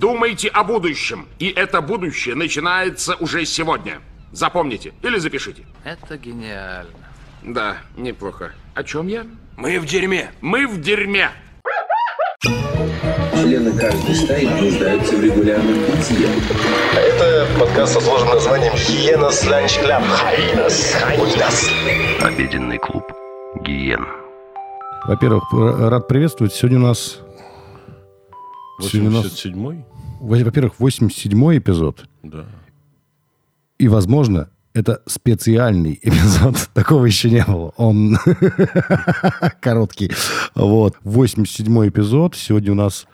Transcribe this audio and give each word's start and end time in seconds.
Думайте 0.00 0.48
о 0.48 0.64
будущем. 0.64 1.28
И 1.38 1.50
это 1.50 1.82
будущее 1.82 2.34
начинается 2.34 3.16
уже 3.16 3.44
сегодня. 3.44 4.00
Запомните 4.32 4.94
или 5.02 5.18
запишите. 5.18 5.66
Это 5.84 6.16
гениально. 6.16 6.88
Да, 7.42 7.76
неплохо. 7.98 8.54
О 8.74 8.82
чем 8.82 9.08
я? 9.08 9.26
Мы 9.58 9.78
в 9.78 9.84
дерьме. 9.84 10.30
Мы 10.40 10.66
в 10.66 10.80
дерьме. 10.80 11.28
Члены 13.34 13.78
каждой 13.78 14.14
стаи 14.14 14.46
нуждаются 14.46 15.16
в 15.16 15.22
регулярном 15.22 15.74
питье. 15.74 16.28
Это 16.96 17.46
подкаст 17.58 17.92
со 17.92 18.00
сложным 18.00 18.30
названием 18.30 18.72
Hyenas 18.72 19.46
Lunch 19.46 19.84
Club. 19.84 20.02
Hyenas. 20.24 20.96
Hyenas. 21.10 21.70
Обеденный 22.22 22.78
клуб 22.78 23.04
Гиен. 23.66 24.06
Во-первых, 25.04 25.44
рад 25.52 26.08
приветствовать. 26.08 26.54
Сегодня 26.54 26.78
у 26.78 26.84
нас... 26.84 27.20
сегодня 28.88 29.10
у 29.18 29.22
нас, 29.22 29.26
87-й? 29.26 29.84
во- 30.20 30.44
во-первых, 30.44 30.74
87-й 30.78 31.58
эпизод. 31.58 32.06
Да. 32.22 32.46
И, 33.78 33.88
возможно, 33.88 34.50
это 34.74 35.02
специальный 35.06 35.98
эпизод. 36.02 36.68
Такого 36.74 37.04
еще 37.06 37.30
не 37.30 37.44
было. 37.44 37.72
Он 37.76 38.16
короткий. 39.60 40.10
Вот. 40.54 40.96
87-й 41.04 41.88
эпизод. 41.88 42.36
Сегодня 42.36 42.72
у 42.72 42.76
нас... 42.76 43.06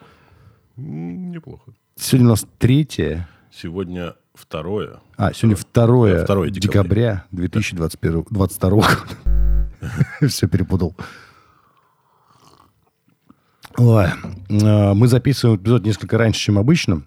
Неплохо. 0.77 1.73
Сегодня 1.99 2.27
у 2.27 2.31
нас 2.31 2.47
третье... 2.59 3.29
Сегодня 3.51 4.15
второе. 4.35 4.99
А, 5.17 5.33
сегодня 5.33 5.57
2, 5.57 6.09
Да, 6.27 6.27
2 6.27 6.49
декабря, 6.51 6.51
декабря. 6.51 7.25
2021 7.31 8.27
22 8.29 8.71
года. 8.71 8.91
Все 10.29 10.47
перепутал. 10.47 10.95
Ой, 13.79 14.07
а, 14.63 14.95
Мы 14.95 15.09
записываем 15.09 15.59
эпизод 15.59 15.85
несколько 15.85 16.19
раньше, 16.19 16.41
чем 16.41 16.59
обычно. 16.59 17.03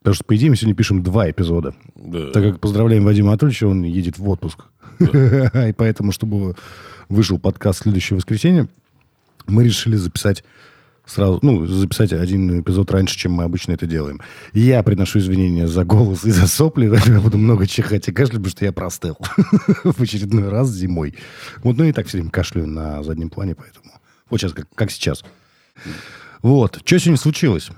Потому 0.00 0.14
что, 0.14 0.24
по 0.24 0.36
идее, 0.36 0.50
мы 0.50 0.56
сегодня 0.56 0.74
пишем 0.74 1.02
два 1.02 1.30
эпизода. 1.30 1.74
Да. 1.96 2.30
Так 2.30 2.42
как 2.42 2.60
поздравляем 2.60 3.04
Вадима 3.04 3.30
Анатольевича, 3.30 3.66
он 3.66 3.82
едет 3.82 4.18
в 4.18 4.28
отпуск. 4.28 4.64
И 5.00 5.74
поэтому, 5.76 6.12
чтобы 6.12 6.54
вышел 7.08 7.38
подкаст 7.38 7.82
следующее 7.82 8.16
воскресенье, 8.16 8.68
мы 9.46 9.64
решили 9.64 9.96
записать 9.96 10.44
сразу, 11.06 11.38
ну, 11.42 11.66
записать 11.66 12.12
один 12.12 12.60
эпизод 12.60 12.90
раньше, 12.90 13.16
чем 13.16 13.32
мы 13.32 13.44
обычно 13.44 13.72
это 13.72 13.86
делаем. 13.86 14.20
Я 14.52 14.82
приношу 14.82 15.18
извинения 15.18 15.66
за 15.66 15.84
голос 15.84 16.24
и 16.24 16.30
за 16.30 16.46
сопли, 16.46 16.92
я 17.06 17.20
буду 17.20 17.38
много 17.38 17.66
чихать 17.66 18.08
и 18.08 18.12
кашлять, 18.12 18.38
потому 18.38 18.50
что 18.50 18.64
я 18.64 18.72
простыл 18.72 19.16
в 19.84 20.00
очередной 20.00 20.48
раз 20.48 20.70
зимой. 20.70 21.14
Вот, 21.62 21.76
ну 21.76 21.84
и 21.84 21.92
так 21.92 22.06
все 22.06 22.18
время 22.18 22.30
кашляю 22.30 22.66
на 22.68 23.02
заднем 23.02 23.30
плане, 23.30 23.54
поэтому... 23.54 23.92
Вот 24.30 24.40
сейчас, 24.40 24.52
как, 24.52 24.66
как 24.74 24.90
сейчас. 24.90 25.24
Вот. 26.42 26.80
Что 26.84 26.98
сегодня 26.98 27.18
случилось? 27.18 27.70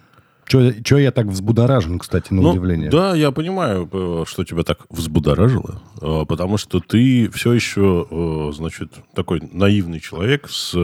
Что 0.46 0.98
я 0.98 1.12
так 1.12 1.26
взбудоражен, 1.26 2.00
кстати, 2.00 2.32
на 2.32 2.42
Ну, 2.42 2.50
удивление? 2.50 2.90
Да, 2.90 3.14
я 3.14 3.30
понимаю, 3.30 3.88
э, 3.92 4.24
что 4.26 4.42
тебя 4.44 4.64
так 4.64 4.78
взбудоражило, 4.90 5.80
э, 6.02 6.24
потому 6.26 6.56
что 6.58 6.80
ты 6.80 7.30
все 7.30 7.52
еще, 7.52 8.04
э, 8.10 8.50
значит, 8.52 8.90
такой 9.14 9.40
наивный 9.52 10.00
человек 10.00 10.48
с 10.50 10.74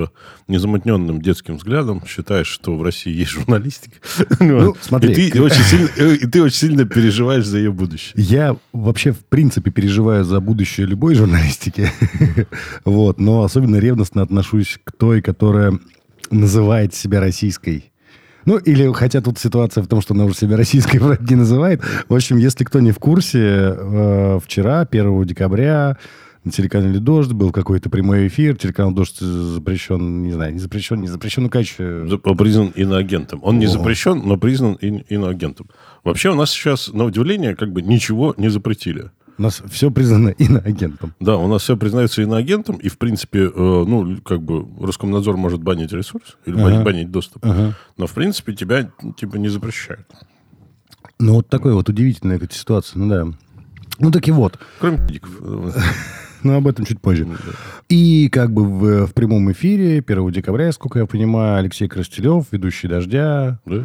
незамутненным 0.47 1.21
детским 1.21 1.57
взглядом, 1.57 2.01
считаешь, 2.07 2.47
что 2.47 2.77
в 2.77 2.83
России 2.85 3.13
есть 3.13 3.33
журналистика. 3.33 3.97
Ну, 4.39 4.77
смотри, 4.81 5.13
И 5.15 5.31
ты 5.33 5.43
очень 5.43 5.63
сильно- 5.65 6.15
и 6.15 6.27
ты 6.29 6.45
очень 6.45 6.57
сильно 6.59 6.85
переживаешь 6.85 7.45
за 7.45 7.59
ее 7.59 7.73
будущее. 7.73 8.13
Я 8.15 8.57
вообще, 8.73 9.11
в 9.11 9.25
принципе, 9.25 9.73
переживаю 9.73 10.23
за 10.25 10.39
будущее 10.39 10.87
любой 10.87 11.17
журналистики. 11.17 11.91
вот, 12.85 13.19
но 13.19 13.43
особенно 13.43 13.77
ревностно 13.81 14.23
отношусь 14.23 14.79
к 14.85 14.93
той, 14.93 15.23
которая 15.23 15.81
называет 16.31 16.95
себя 16.95 17.21
российской. 17.21 17.93
Ну, 18.45 18.59
или 18.59 18.93
хотя 18.93 19.21
тут 19.21 19.39
ситуация 19.39 19.83
в 19.83 19.89
том, 19.89 20.01
что 20.01 20.15
она 20.15 20.25
уже 20.25 20.37
себя 20.37 20.57
российской 20.57 20.99
вроде 21.01 21.25
не 21.29 21.37
называет. 21.37 21.83
В 22.09 22.15
общем, 22.15 22.37
если 22.37 22.65
кто 22.65 22.81
не 22.81 22.93
в 22.93 22.99
курсе, 22.99 23.39
э, 23.41 24.39
вчера, 24.43 24.81
1 24.89 25.25
декабря, 25.25 25.97
на 26.45 26.53
телеканале 26.53 27.01
«Дождь» 27.01 27.33
был 27.33 27.51
какой-то 27.51 27.91
прямой 27.91 28.29
эфир. 28.29 28.57
Телеканал 28.57 28.93
«Дождь» 28.93 29.19
запрещен, 29.19 30.23
не 30.23 30.31
знаю, 30.33 30.53
не 30.53 30.61
запрещен, 30.61 31.01
не 31.01 31.09
запрещен, 31.09 31.43
ну, 31.43 31.51
короче... 31.51 32.07
За- 32.07 32.19
Признан 32.19 32.69
иноагентом. 32.69 33.41
Он 33.43 33.59
не 33.59 33.67
О. 33.67 33.69
запрещен, 33.69 34.23
но 34.25 34.37
признан 34.37 34.79
ин- 34.81 35.03
иноагентом. 35.09 35.69
Вообще 36.05 36.31
у 36.31 36.37
нас 36.37 36.53
сейчас, 36.53 36.93
на 36.93 37.03
удивление, 37.05 37.57
как 37.57 37.73
бы 37.73 37.83
ничего 37.83 38.33
не 38.37 38.49
запретили. 38.49 39.11
У 39.39 39.43
нас 39.43 39.63
все 39.71 39.91
признано 39.91 40.29
иноагентом. 40.39 41.15
Да, 41.21 41.37
у 41.37 41.47
нас 41.49 41.63
все 41.63 41.77
признается 41.77 42.23
иноагентом, 42.23 42.77
и, 42.77 42.89
в 42.89 42.97
принципе, 42.99 43.45
э, 43.45 43.51
ну, 43.55 44.19
как 44.25 44.43
бы, 44.43 44.67
Роскомнадзор 44.85 45.37
может 45.37 45.63
банить 45.63 45.93
ресурс 45.93 46.37
или 46.47 46.55
банить, 46.55 46.77
Ага. 46.77 46.85
банить 46.85 47.11
доступ, 47.11 47.45
Ага. 47.45 47.75
но, 47.97 48.07
в 48.07 48.13
принципе, 48.13 48.55
тебя, 48.55 48.91
типа, 49.17 49.37
не 49.37 49.49
запрещают. 49.49 50.07
Ну, 51.19 51.35
вот 51.35 51.49
такой 51.49 51.75
вот 51.75 51.89
удивительная 51.89 52.37
эта 52.37 52.53
ситуация, 52.55 52.99
ну 52.99 53.09
да. 53.09 53.37
Ну, 53.99 54.11
так 54.11 54.27
и 54.29 54.31
вот. 54.31 54.59
Кроме 54.81 54.99
педиков. 55.07 55.31
Но 56.43 56.57
об 56.57 56.69
этом 56.69 56.85
чуть 56.85 57.01
позже. 57.01 57.27
И 57.89 58.29
как 58.29 58.53
бы 58.53 58.65
в, 58.65 59.07
в 59.07 59.15
прямом 59.15 59.51
эфире 59.53 60.05
1 60.07 60.31
декабря, 60.31 60.71
сколько 60.71 60.99
я 61.01 61.07
понимаю, 61.07 61.57
Алексей 61.59 61.89
Крастелев, 61.89 62.45
ведущий 62.53 62.87
«Дождя», 62.89 63.59
Да? 63.67 63.85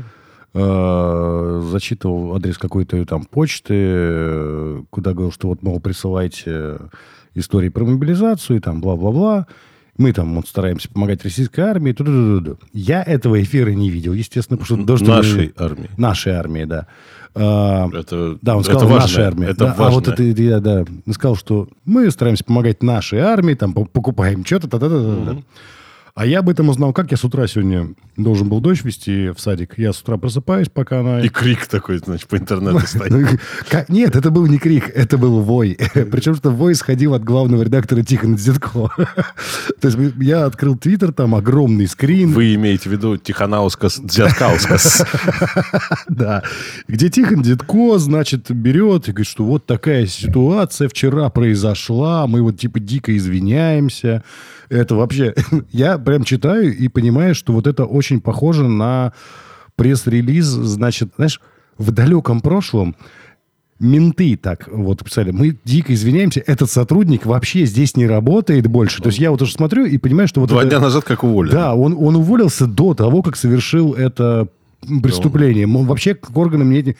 Э, 0.53 1.61
зачитывал 1.71 2.35
адрес 2.35 2.57
какой-то 2.57 3.03
там 3.05 3.23
почты, 3.23 4.83
куда 4.89 5.11
говорил, 5.13 5.31
что 5.31 5.47
вот, 5.49 5.63
мол, 5.63 5.79
присылайте 5.79 6.77
истории 7.35 7.69
про 7.69 7.85
мобилизацию, 7.85 8.57
и 8.57 8.59
там 8.59 8.81
бла-бла-бла. 8.81 9.47
Мы 9.97 10.13
там 10.13 10.35
вот, 10.35 10.47
стараемся 10.47 10.89
помогать 10.89 11.23
российской 11.23 11.61
армии. 11.61 11.91
ту-ду-ду-ду. 11.91 12.57
Я 12.73 13.03
этого 13.03 13.41
эфира 13.41 13.69
не 13.71 13.89
видел, 13.89 14.13
естественно, 14.13 14.57
потому 14.57 14.79
что... 14.79 14.85
«Дождь» 14.87 15.05
Нашей 15.05 15.53
армии. 15.57 15.89
Нашей 15.97 16.33
армии, 16.33 16.63
да. 16.63 16.87
А, 17.35 17.87
Это, 17.93 18.37
да, 18.41 18.55
он 18.55 18.61
это 18.61 18.71
сказал 18.71 18.87
важно, 18.89 19.01
наша 19.07 19.27
армия. 19.27 19.45
Это 19.47 19.59
Да, 19.59 19.65
важно. 19.67 19.85
А 19.85 19.89
вот 19.91 20.07
это, 20.07 20.23
я, 20.23 20.59
да, 20.59 20.85
сказал, 21.11 21.35
что 21.35 21.67
мы 21.85 22.09
стараемся 22.09 22.43
помогать 22.43 22.81
нашей 22.83 23.19
армии, 23.19 23.53
там, 23.53 23.73
по- 23.73 23.85
покупаем 23.85 24.43
что-то, 24.45 24.67
та 24.67 24.79
та 24.79 24.89
та 24.89 24.95
та 25.03 25.25
та 25.33 25.37
А 26.13 26.25
я 26.25 26.39
об 26.39 26.49
этом 26.49 26.69
узнал, 26.69 26.91
как 26.91 27.11
я 27.11 27.17
с 27.17 27.23
утра 27.23 27.47
сегодня 27.47 27.93
должен 28.17 28.49
был 28.49 28.59
дочь 28.59 28.83
вести 28.83 29.29
в 29.29 29.39
садик. 29.39 29.77
Я 29.77 29.93
с 29.93 30.01
утра 30.01 30.17
просыпаюсь, 30.17 30.67
пока 30.67 30.99
она... 30.99 31.21
И 31.21 31.29
крик 31.29 31.67
такой, 31.67 31.99
значит, 31.99 32.27
по 32.27 32.37
интернету 32.37 32.79
стоит. 32.85 33.39
Нет, 33.87 34.15
это 34.15 34.29
был 34.29 34.45
не 34.45 34.57
крик, 34.57 34.89
это 34.93 35.17
был 35.17 35.41
вой. 35.41 35.77
Причем, 35.93 36.35
что 36.35 36.49
вой 36.51 36.75
сходил 36.75 37.13
от 37.13 37.23
главного 37.23 37.63
редактора 37.63 38.03
Тихона 38.03 38.35
Дзетко. 38.35 38.89
То 39.79 39.87
есть 39.87 39.97
я 40.19 40.45
открыл 40.45 40.77
твиттер, 40.77 41.13
там 41.13 41.33
огромный 41.33 41.87
скрин. 41.87 42.31
Вы 42.33 42.55
имеете 42.55 42.89
в 42.89 42.91
виду 42.91 43.17
Тихонаускас 43.17 43.99
Дзяткаускас. 43.99 45.05
Да. 46.09 46.43
Где 46.87 47.09
Тихон 47.09 47.41
Дедко, 47.41 47.97
значит, 47.99 48.51
берет 48.51 49.07
и 49.07 49.11
говорит, 49.11 49.27
что 49.27 49.45
вот 49.45 49.65
такая 49.65 50.05
ситуация 50.07 50.89
вчера 50.89 51.29
произошла, 51.29 52.27
мы 52.27 52.41
вот 52.41 52.59
типа 52.59 52.79
дико 52.79 53.15
извиняемся. 53.15 54.23
Это 54.71 54.95
вообще... 54.95 55.35
Я 55.71 55.97
прям 55.97 56.23
читаю 56.23 56.75
и 56.75 56.87
понимаю, 56.87 57.35
что 57.35 57.53
вот 57.53 57.67
это 57.67 57.85
очень 57.85 58.21
похоже 58.21 58.67
на 58.67 59.11
пресс-релиз, 59.75 60.45
значит, 60.45 61.11
знаешь, 61.17 61.41
в 61.77 61.91
далеком 61.91 62.39
прошлом 62.41 62.95
менты 63.79 64.37
так 64.37 64.67
вот 64.71 65.03
писали, 65.03 65.31
мы 65.31 65.57
дико 65.65 65.93
извиняемся, 65.93 66.41
этот 66.45 66.69
сотрудник 66.69 67.25
вообще 67.25 67.65
здесь 67.65 67.97
не 67.97 68.05
работает 68.05 68.67
больше. 68.67 69.01
То 69.01 69.09
есть 69.09 69.19
я 69.19 69.31
вот 69.31 69.41
уже 69.41 69.51
смотрю 69.53 69.85
и 69.85 69.97
понимаю, 69.97 70.27
что 70.27 70.39
вот 70.39 70.49
Два 70.49 70.61
это- 70.61 70.69
дня 70.69 70.79
назад 70.79 71.03
как 71.03 71.23
уволили. 71.23 71.51
да, 71.51 71.73
он, 71.73 71.95
он 71.99 72.15
уволился 72.15 72.67
до 72.67 72.93
того, 72.93 73.23
как 73.23 73.35
совершил 73.35 73.93
это 73.93 74.47
преступление. 75.01 75.65
Он 75.67 75.85
вообще 75.85 76.13
к 76.15 76.35
органам 76.37 76.69
не... 76.69 76.95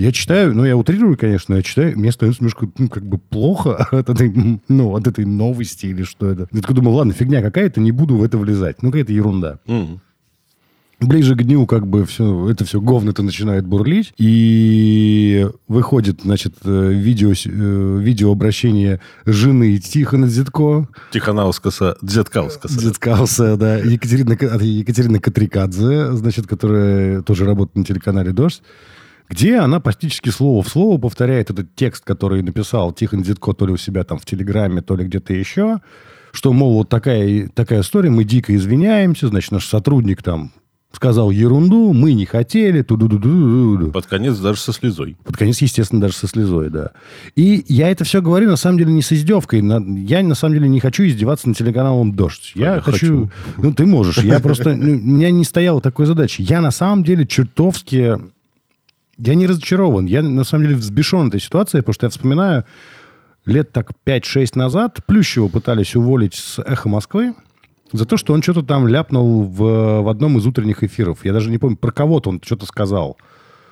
Я 0.00 0.12
читаю, 0.12 0.54
ну, 0.54 0.64
я 0.64 0.78
утрирую, 0.78 1.18
конечно, 1.18 1.52
я 1.52 1.62
читаю, 1.62 1.98
мне 1.98 2.10
становится 2.10 2.42
немножко, 2.42 2.66
ну, 2.78 2.88
как 2.88 3.04
бы 3.04 3.18
плохо 3.18 3.76
от 3.90 4.08
этой, 4.08 4.32
ну, 4.66 4.96
от 4.96 5.06
этой 5.06 5.26
новости 5.26 5.86
или 5.86 6.04
что 6.04 6.30
это. 6.30 6.48
Я 6.52 6.62
такой 6.62 6.74
думаю, 6.74 6.94
ладно, 6.94 7.12
фигня 7.12 7.42
какая-то, 7.42 7.82
не 7.82 7.92
буду 7.92 8.16
в 8.16 8.24
это 8.24 8.38
влезать. 8.38 8.82
Ну, 8.82 8.90
какая-то 8.90 9.12
ерунда. 9.12 9.58
Мгм. 9.66 10.00
Ближе 11.00 11.34
к 11.34 11.42
дню 11.42 11.66
как 11.66 11.86
бы 11.86 12.06
все, 12.06 12.48
это 12.48 12.64
все 12.64 12.80
говно-то 12.80 13.22
начинает 13.22 13.66
бурлить. 13.66 14.14
И 14.16 15.46
выходит, 15.68 16.22
значит, 16.22 16.54
э, 16.64 16.92
видео, 16.94 17.32
э, 17.32 17.98
видеообращение 18.00 19.02
жены 19.26 19.76
Тихона 19.76 20.28
Дзитко. 20.28 20.88
Тихонаускаса 21.12 21.98
Дзяткаускаса. 22.00 22.78
Дзиткауса, 22.78 23.56
да. 23.58 23.76
Екатерина, 23.76 24.32
Екатерина 24.32 25.20
Катрикадзе, 25.20 26.12
значит, 26.12 26.46
которая 26.46 27.20
тоже 27.20 27.44
работает 27.44 27.76
на 27.76 27.84
телеканале 27.84 28.32
«Дождь», 28.32 28.62
где 29.30 29.56
она 29.58 29.80
практически 29.80 30.28
слово 30.28 30.62
в 30.62 30.68
слово 30.68 30.98
повторяет 30.98 31.50
этот 31.50 31.74
текст, 31.76 32.04
который 32.04 32.42
написал 32.42 32.92
Тихон 32.92 33.22
Дзитко 33.22 33.52
то 33.54 33.64
ли 33.66 33.72
у 33.72 33.76
себя 33.76 34.04
там 34.04 34.18
в 34.18 34.26
Телеграме, 34.26 34.82
то 34.82 34.96
ли 34.96 35.04
где-то 35.04 35.32
еще, 35.32 35.78
что, 36.32 36.52
мол, 36.52 36.74
вот 36.74 36.88
такая, 36.88 37.48
такая 37.54 37.80
история, 37.80 38.10
мы 38.10 38.24
дико 38.24 38.54
извиняемся, 38.54 39.28
значит, 39.28 39.52
наш 39.52 39.66
сотрудник 39.66 40.22
там 40.22 40.52
сказал 40.92 41.30
ерунду, 41.30 41.92
мы 41.92 42.14
не 42.14 42.26
хотели, 42.26 42.82
ту 42.82 42.96
ду 42.96 43.06
ду 43.06 43.16
ду 43.18 43.76
ду 43.78 43.92
Под 43.92 44.06
конец 44.06 44.36
даже 44.38 44.58
со 44.60 44.72
слезой. 44.72 45.16
под 45.24 45.36
конец, 45.36 45.60
естественно, 45.62 46.00
даже 46.00 46.14
со 46.14 46.26
слезой, 46.26 46.68
да. 46.68 46.90
И 47.36 47.64
я 47.68 47.88
это 47.90 48.02
все 48.02 48.20
говорю, 48.20 48.50
на 48.50 48.56
самом 48.56 48.78
деле, 48.78 48.92
не 48.92 49.00
с 49.02 49.12
издевкой. 49.12 49.62
На- 49.62 49.78
Я, 50.00 50.20
на 50.24 50.34
самом 50.34 50.54
деле, 50.56 50.68
не 50.68 50.80
хочу 50.80 51.04
издеваться 51.04 51.46
над 51.48 51.56
телеканалом 51.56 52.14
«Дождь». 52.16 52.50
Я 52.56 52.74
Я 52.74 52.80
хочу... 52.80 53.28
хочу. 53.28 53.30
Ну, 53.58 53.72
ты 53.72 53.86
можешь. 53.86 54.18
Я 54.18 54.40
просто... 54.40 54.74
ну, 54.74 54.94
У 54.94 54.96
меня 54.96 55.30
не 55.30 55.44
стояла 55.44 55.80
такой 55.80 56.06
задачи. 56.06 56.42
Я, 56.42 56.60
на 56.60 56.72
самом 56.72 57.04
деле, 57.04 57.24
чертовски 57.24 58.16
Я 59.22 59.34
не 59.34 59.46
разочарован. 59.46 60.06
Я, 60.06 60.22
на 60.22 60.44
самом 60.44 60.64
деле, 60.64 60.76
взбешен 60.76 61.28
этой 61.28 61.40
ситуацией, 61.40 61.82
потому 61.82 61.94
что 61.94 62.06
я 62.06 62.10
вспоминаю, 62.10 62.64
лет 63.44 63.70
так 63.72 63.92
5-6 64.06 64.52
назад 64.54 65.00
Плющева 65.06 65.48
пытались 65.48 65.94
уволить 65.94 66.34
с 66.34 66.58
«Эхо 66.60 66.88
Москвы» 66.88 67.34
за 67.92 68.06
то, 68.06 68.16
что 68.16 68.32
он 68.32 68.42
что-то 68.42 68.62
там 68.62 68.86
ляпнул 68.86 69.42
в, 69.42 70.02
в 70.02 70.08
одном 70.08 70.38
из 70.38 70.46
утренних 70.46 70.82
эфиров. 70.82 71.24
Я 71.24 71.32
даже 71.32 71.50
не 71.50 71.58
помню, 71.58 71.76
про 71.76 71.90
кого-то 71.90 72.30
он 72.30 72.40
что-то 72.42 72.64
сказал. 72.64 73.18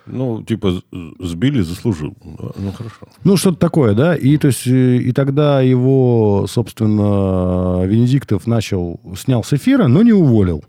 Ну, 0.07 0.43
типа, 0.43 0.83
сбили, 1.21 1.61
заслужил. 1.61 2.17
Ну, 2.23 2.73
хорошо. 2.73 3.09
Ну, 3.25 3.37
что-то 3.37 3.59
такое, 3.59 3.95
да? 3.95 4.17
И, 4.17 4.37
то 4.39 4.49
есть, 4.49 4.67
э, 4.67 4.97
и 4.97 5.13
тогда 5.13 5.61
его, 5.61 6.47
собственно, 6.49 7.85
Венедиктов 7.85 8.47
начал, 8.47 9.01
снял 9.19 9.45
с 9.45 9.53
эфира, 9.53 9.87
но 9.87 10.03
не 10.03 10.13
уволил. 10.13 10.65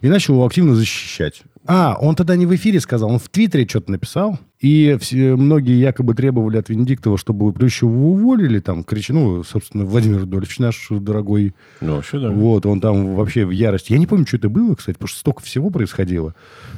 И 0.00 0.08
начал 0.08 0.34
его 0.34 0.46
активно 0.46 0.74
защищать. 0.74 1.44
А, 1.64 1.96
он 2.00 2.16
тогда 2.16 2.34
не 2.34 2.44
в 2.44 2.54
эфире 2.54 2.80
сказал, 2.80 3.10
он 3.10 3.18
в 3.18 3.28
Твиттере 3.28 3.68
что-то 3.68 3.92
написал. 3.92 4.38
И 4.58 4.96
все, 5.00 5.36
многие 5.36 5.78
якобы 5.78 6.14
требовали 6.14 6.56
от 6.56 6.68
Венедиктова, 6.68 7.18
чтобы 7.18 7.52
Плющева 7.52 7.88
уволили. 7.88 8.60
Там, 8.60 8.84
кричи, 8.84 9.12
ну, 9.12 9.42
собственно, 9.44 9.84
Владимир 9.84 10.20
Рудольевич 10.20 10.58
наш 10.58 10.88
дорогой. 10.90 11.54
Ну, 11.80 11.96
вообще, 11.96 12.20
да. 12.20 12.30
Вот, 12.30 12.66
он 12.66 12.80
там 12.80 13.14
вообще 13.14 13.44
в 13.44 13.50
ярости. 13.50 13.92
Я 13.92 13.98
не 13.98 14.06
помню, 14.06 14.26
что 14.26 14.36
это 14.36 14.48
было, 14.48 14.74
кстати, 14.74 14.94
потому 14.94 15.08
что 15.08 15.18
столько 15.20 15.42
всего 15.42 15.70
происходило. 15.70 16.34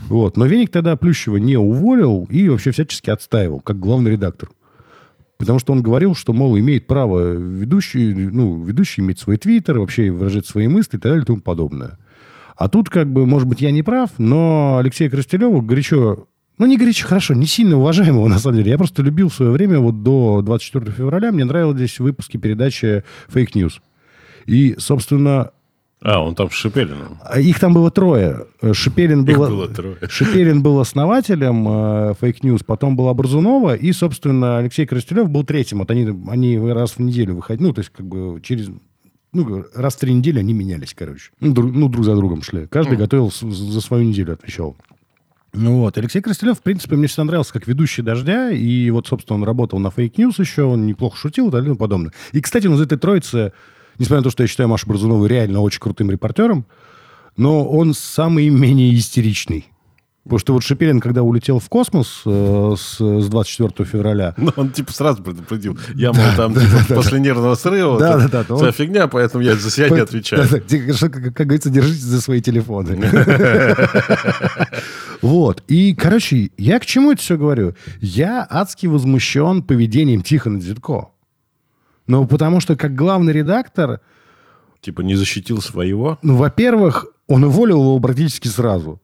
Вот. 0.08 0.36
Но 0.36 0.46
Веник 0.46 0.70
тогда 0.70 0.96
Плющева 0.96 1.36
не 1.36 1.56
уволил 1.56 2.26
и 2.30 2.48
вообще 2.48 2.70
всячески 2.70 3.10
отстаивал, 3.10 3.60
как 3.60 3.78
главный 3.78 4.12
редактор. 4.12 4.50
Потому 5.36 5.58
что 5.58 5.72
он 5.72 5.82
говорил, 5.82 6.14
что, 6.14 6.32
мол, 6.32 6.58
имеет 6.58 6.86
право 6.86 7.32
ведущий, 7.32 8.14
ну, 8.14 8.62
ведущий 8.62 9.02
иметь 9.02 9.18
свой 9.18 9.36
твиттер, 9.36 9.78
вообще 9.78 10.10
выражать 10.10 10.46
свои 10.46 10.68
мысли 10.68 10.96
и 10.96 11.00
так 11.00 11.10
далее 11.10 11.22
и 11.22 11.26
тому 11.26 11.40
подобное. 11.40 11.98
А 12.56 12.68
тут, 12.68 12.88
как 12.88 13.12
бы, 13.12 13.26
может 13.26 13.48
быть, 13.48 13.60
я 13.60 13.70
не 13.70 13.82
прав, 13.82 14.10
но 14.18 14.78
Алексея 14.78 15.10
Крастелева 15.10 15.60
горячо... 15.60 16.26
Ну, 16.56 16.66
не 16.66 16.76
горячо, 16.76 17.08
хорошо, 17.08 17.34
не 17.34 17.46
сильно 17.46 17.76
уважаемого, 17.78 18.28
на 18.28 18.38
самом 18.38 18.58
деле. 18.58 18.70
Я 18.70 18.78
просто 18.78 19.02
любил 19.02 19.28
в 19.28 19.34
свое 19.34 19.50
время, 19.50 19.80
вот 19.80 20.04
до 20.04 20.40
24 20.40 20.92
февраля, 20.92 21.32
мне 21.32 21.44
нравились 21.44 21.98
выпуски 21.98 22.36
передачи 22.36 23.02
«Fake 23.28 23.56
News». 23.56 23.80
И, 24.46 24.76
собственно, 24.78 25.50
А, 26.00 26.20
он 26.20 26.34
там 26.36 26.50
с 26.50 26.52
Шепелиным. 26.52 27.18
а 27.24 27.40
Их 27.40 27.58
там 27.58 27.74
было 27.74 27.90
трое. 27.90 28.46
Шепелин 28.72 29.24
Их 29.24 29.36
был, 29.36 29.48
было 29.48 29.68
трое. 29.68 29.96
Шепелин 30.08 30.62
был 30.62 30.78
основателем 30.78 31.66
э, 31.66 32.14
Fake 32.20 32.42
News, 32.42 32.62
потом 32.64 32.94
была 32.94 33.14
Борзунова, 33.14 33.74
и, 33.74 33.90
собственно, 33.92 34.58
Алексей 34.58 34.86
Коростелев 34.86 35.28
был 35.30 35.42
третьим. 35.44 35.78
Вот 35.78 35.90
они, 35.90 36.06
они 36.28 36.58
раз 36.58 36.92
в 36.92 36.98
неделю 37.00 37.34
выходили, 37.36 37.66
ну, 37.66 37.72
то 37.72 37.80
есть, 37.80 37.90
как 37.90 38.06
бы 38.06 38.40
через... 38.42 38.68
Ну, 39.34 39.64
раз 39.74 39.96
в 39.96 39.98
три 39.98 40.14
недели 40.14 40.38
они 40.38 40.54
менялись, 40.54 40.94
короче. 40.94 41.30
Ну, 41.40 41.52
друг, 41.52 41.72
ну, 41.72 41.88
друг 41.88 42.04
за 42.04 42.14
другом 42.14 42.42
шли. 42.42 42.66
Каждый 42.66 42.96
готовил 42.96 43.30
за 43.30 43.80
свою 43.80 44.04
неделю, 44.04 44.32
отвечал. 44.32 44.76
Ну 45.52 45.80
вот, 45.80 45.96
Алексей 45.98 46.20
Коростелев, 46.20 46.58
в 46.58 46.62
принципе, 46.62 46.96
мне 46.96 47.06
всегда 47.06 47.24
нравился 47.24 47.52
как 47.52 47.68
ведущий 47.68 48.02
«Дождя», 48.02 48.50
и 48.50 48.90
вот, 48.90 49.06
собственно, 49.06 49.36
он 49.36 49.44
работал 49.44 49.78
на 49.78 49.86
News 49.88 50.34
еще, 50.38 50.64
он 50.64 50.84
неплохо 50.84 51.16
шутил 51.16 51.48
и 51.48 51.50
так 51.50 51.60
далее 51.60 51.66
и 51.66 51.70
тому 51.70 51.78
подобное. 51.78 52.12
И, 52.32 52.40
кстати, 52.40 52.66
он 52.66 52.74
из 52.74 52.80
этой 52.80 52.98
троицы, 52.98 53.52
несмотря 53.98 54.18
на 54.18 54.24
то, 54.24 54.30
что 54.30 54.42
я 54.42 54.48
считаю 54.48 54.68
Машу 54.68 54.88
Борзунову 54.88 55.26
реально 55.26 55.60
очень 55.60 55.78
крутым 55.78 56.10
репортером, 56.10 56.66
но 57.36 57.68
он 57.68 57.94
самый 57.94 58.48
менее 58.50 58.92
истеричный. 58.96 59.66
Потому 60.24 60.38
что 60.38 60.52
вот 60.54 60.62
Шепелин, 60.64 61.00
когда 61.00 61.22
улетел 61.22 61.58
в 61.58 61.68
космос 61.68 62.22
э, 62.24 62.74
с, 62.78 62.96
с 62.98 63.28
24 63.28 63.86
февраля, 63.86 64.32
Ну, 64.38 64.52
он 64.56 64.70
типа 64.70 64.90
сразу 64.92 65.22
предупредил. 65.22 65.78
Я, 65.94 66.14
мол, 66.14 66.24
там 66.34 66.54
типа, 66.54 66.94
после 66.94 67.20
нервного 67.20 67.54
срыва. 67.56 67.98
Да, 67.98 68.16
да, 68.28 68.42
да, 68.48 68.56
Вся 68.56 68.66
он- 68.68 68.72
фигня, 68.72 69.06
поэтому 69.06 69.44
я 69.44 69.54
за 69.54 69.70
себя 69.70 69.90
не 69.90 70.00
отвечаю. 70.00 70.48
Да, 70.48 70.58
да, 70.58 71.08
как, 71.10 71.34
как 71.34 71.46
говорится, 71.46 71.68
держитесь 71.68 72.04
за 72.04 72.20
свои 72.22 72.40
телефоны. 72.40 72.98
Вот. 75.22 75.62
И, 75.68 75.94
короче, 75.94 76.50
я 76.58 76.78
к 76.78 76.84
чему 76.86 77.12
это 77.12 77.22
все 77.22 77.38
говорю? 77.38 77.74
Я 78.00 78.46
адски 78.48 78.86
возмущен 78.86 79.62
поведением 79.62 80.22
Тихона 80.22 80.60
Дзитко. 80.60 81.08
Ну, 82.06 82.26
потому 82.26 82.60
что 82.60 82.76
как 82.76 82.94
главный 82.94 83.32
редактор, 83.32 84.00
Типа 84.82 85.00
не 85.00 85.14
защитил 85.14 85.62
своего. 85.62 86.18
ну, 86.20 86.36
во-первых, 86.36 87.06
он 87.26 87.44
уволил 87.44 87.78
его 87.80 87.98
практически 88.00 88.48
сразу. 88.48 89.00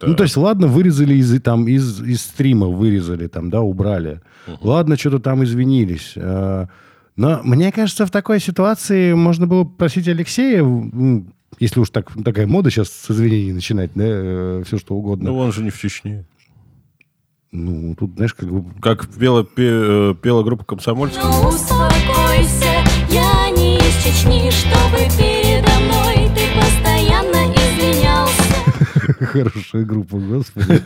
Ну, 0.00 0.14
то 0.14 0.22
есть, 0.22 0.36
ладно, 0.36 0.66
вырезали 0.68 1.14
из, 1.14 1.40
там, 1.42 1.66
из, 1.68 2.00
из 2.02 2.22
стрима, 2.22 2.66
вырезали 2.68 3.26
там, 3.26 3.50
да, 3.50 3.60
убрали. 3.60 4.20
Ладно, 4.60 4.96
что-то 4.96 5.18
там 5.18 5.42
извинились. 5.44 6.12
Э, 6.16 6.66
Но 7.16 7.40
мне 7.42 7.72
кажется, 7.72 8.06
в 8.06 8.10
такой 8.10 8.38
ситуации 8.40 9.12
можно 9.14 9.46
было 9.46 9.64
просить 9.64 10.06
Алексея, 10.08 10.64
если 11.58 11.80
уж 11.80 11.90
так, 11.90 12.12
такая 12.24 12.46
мода 12.46 12.70
сейчас 12.70 12.88
с 12.90 13.10
извинений 13.10 13.52
начинать, 13.52 13.90
да, 13.94 14.62
все 14.64 14.78
что 14.78 14.94
угодно. 14.94 15.30
Ну, 15.30 15.38
он 15.38 15.52
же 15.52 15.62
не 15.64 15.70
в 15.70 15.78
Чечне. 15.80 16.24
Ну, 17.50 17.94
тут, 17.98 18.12
знаешь, 18.14 18.34
как 18.34 18.50
бы... 18.50 18.64
Как 18.80 19.08
пела, 19.08 19.42
пе- 19.42 20.10
э, 20.10 20.14
пела 20.22 20.42
группа 20.42 20.64
«Комсомольская». 20.64 21.24
Ну, 21.24 21.48
успокойся, 21.48 22.84
я 23.10 23.50
не 23.56 23.78
из 23.78 24.04
Чечни, 24.04 24.50
чтобы 24.50 24.98
передо 25.16 25.72
мной. 25.80 26.17
Хорошая 29.20 29.84
группа, 29.84 30.18
господи. 30.18 30.82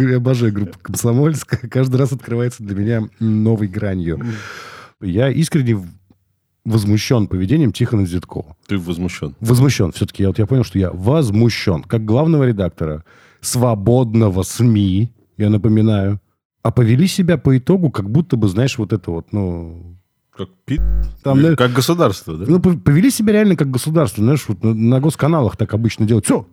Я 0.10 0.16
обожаю 0.16 0.52
группу 0.52 0.78
«Комсомольская». 0.80 1.60
Каждый 1.70 1.96
раз 1.96 2.12
открывается 2.12 2.62
для 2.62 2.74
меня 2.74 3.08
новой 3.20 3.68
гранью. 3.68 4.24
Я 5.00 5.30
искренне 5.30 5.80
возмущен 6.64 7.28
поведением 7.28 7.72
Тихона 7.72 8.04
Зиткова. 8.04 8.56
Ты 8.66 8.78
возмущен. 8.78 9.36
Возмущен. 9.40 9.92
Все-таки 9.92 10.22
я, 10.22 10.28
вот 10.28 10.38
я 10.38 10.46
понял, 10.46 10.64
что 10.64 10.78
я 10.78 10.90
возмущен. 10.90 11.82
Как 11.82 12.04
главного 12.04 12.44
редактора 12.44 13.04
свободного 13.40 14.42
СМИ, 14.42 15.12
я 15.36 15.50
напоминаю, 15.50 16.20
а 16.62 16.72
повели 16.72 17.06
себя 17.06 17.38
по 17.38 17.56
итогу, 17.56 17.90
как 17.90 18.10
будто 18.10 18.36
бы, 18.36 18.48
знаешь, 18.48 18.76
вот 18.78 18.92
это 18.92 19.10
вот, 19.10 19.32
ну... 19.32 19.97
Как, 20.38 20.48
пи- 20.64 20.80
Там, 21.24 21.42
да, 21.42 21.56
как 21.56 21.72
государство, 21.72 22.36
да? 22.36 22.44
ну, 22.46 22.58
пов- 22.58 22.80
повели 22.80 23.10
себя 23.10 23.32
реально 23.32 23.56
как 23.56 23.70
государство. 23.70 24.22
Знаешь, 24.22 24.44
вот 24.46 24.62
на, 24.62 24.72
на 24.72 25.00
госканалах 25.00 25.56
так 25.56 25.74
обычно 25.74 26.06
делают. 26.06 26.24
Все, 26.26 26.46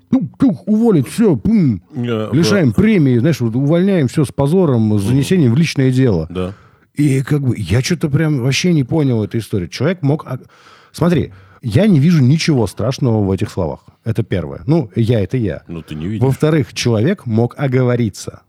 уволить, 0.65 1.07
все, 1.07 1.35
пум, 1.35 1.81
Э, 1.93 2.29
лишаем 2.33 2.73
премии, 2.73 3.17
знаешь, 3.19 3.39
вот 3.41 3.55
увольняем 3.55 4.07
все 4.07 4.25
с 4.25 4.31
позором, 4.31 4.97
с 4.97 5.03
занесением 5.03 5.53
в 5.53 5.57
личное 5.57 5.91
дело. 5.91 6.27
Да. 6.31 6.53
И 6.95 7.21
как 7.21 7.41
бы 7.41 7.55
я 7.57 7.81
что-то 7.81 8.09
прям 8.09 8.39
вообще 8.41 8.73
не 8.73 8.83
понял 8.83 9.23
этой 9.23 9.39
истории. 9.39 9.67
Человек 9.67 10.01
мог... 10.01 10.25
а, 10.25 10.39
Смотри, 10.91 11.31
я 11.61 11.87
не 11.87 11.99
вижу 11.99 12.23
ничего 12.23 12.67
страшного 12.67 13.23
в 13.23 13.29
этих 13.31 13.49
словах. 13.51 13.81
Это 14.03 14.23
первое. 14.23 14.61
Ну, 14.65 14.89
я 14.95 15.19
это 15.21 15.35
я. 15.37 15.61
Ну, 15.67 15.81
ты 15.81 15.93
не 15.95 16.07
видишь. 16.07 16.23
Во-вторых, 16.23 16.73
человек 16.73 17.25
мог 17.25 17.53
оговориться. 17.57 18.41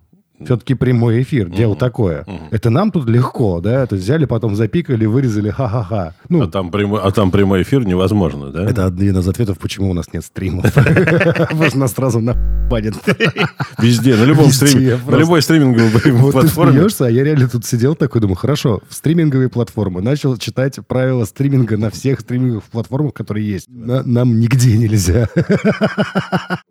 Все-таки 0.44 0.74
прямой 0.74 1.22
эфир, 1.22 1.48
дело 1.48 1.76
такое. 1.76 2.26
Это 2.50 2.70
нам 2.70 2.90
тут 2.92 3.08
легко, 3.08 3.60
да? 3.60 3.82
Это 3.84 3.96
взяли, 3.96 4.24
потом 4.26 4.54
запикали, 4.54 5.06
вырезали, 5.06 5.50
ха-ха-ха. 5.50 6.14
Ну, 6.28 6.42
А 6.42 6.46
там, 6.48 6.70
прямой, 6.70 7.00
а 7.02 7.10
там 7.10 7.30
прямой 7.30 7.62
эфир 7.62 7.86
невозможно, 7.86 8.50
да? 8.50 8.64
это 8.68 8.86
один 8.86 9.18
из 9.18 9.26
ответов, 9.28 9.58
почему 9.58 9.90
у 9.90 9.94
нас 9.94 10.12
нет 10.12 10.24
стримов. 10.24 10.72
Потому 10.74 11.64
что 11.68 11.78
нас 11.78 11.92
сразу 11.92 12.20
нападет. 12.20 12.94
Везде, 13.78 14.16
на 14.16 14.24
любом 14.24 14.50
стриме, 14.50 14.98
на 15.06 15.16
любой 15.16 15.40
стриминговой 15.42 15.90
Вот 15.90 16.02
ты 16.02 16.12
платформе. 16.32 16.72
смеешься, 16.80 17.06
а 17.06 17.10
я 17.10 17.24
реально 17.24 17.48
тут 17.48 17.64
сидел 17.64 17.94
такой, 17.94 18.20
думаю, 18.20 18.36
хорошо, 18.36 18.80
в 18.88 18.94
стриминговые 18.94 19.48
платформы. 19.48 20.02
Начал 20.02 20.36
читать 20.36 20.78
правила 20.86 21.24
стриминга 21.24 21.76
на 21.78 21.90
всех 21.90 22.20
стриминговых 22.20 22.64
платформах, 22.64 23.14
которые 23.14 23.48
есть. 23.48 23.68
На- 23.68 24.02
нам 24.02 24.38
нигде 24.38 24.76
нельзя. 24.76 25.28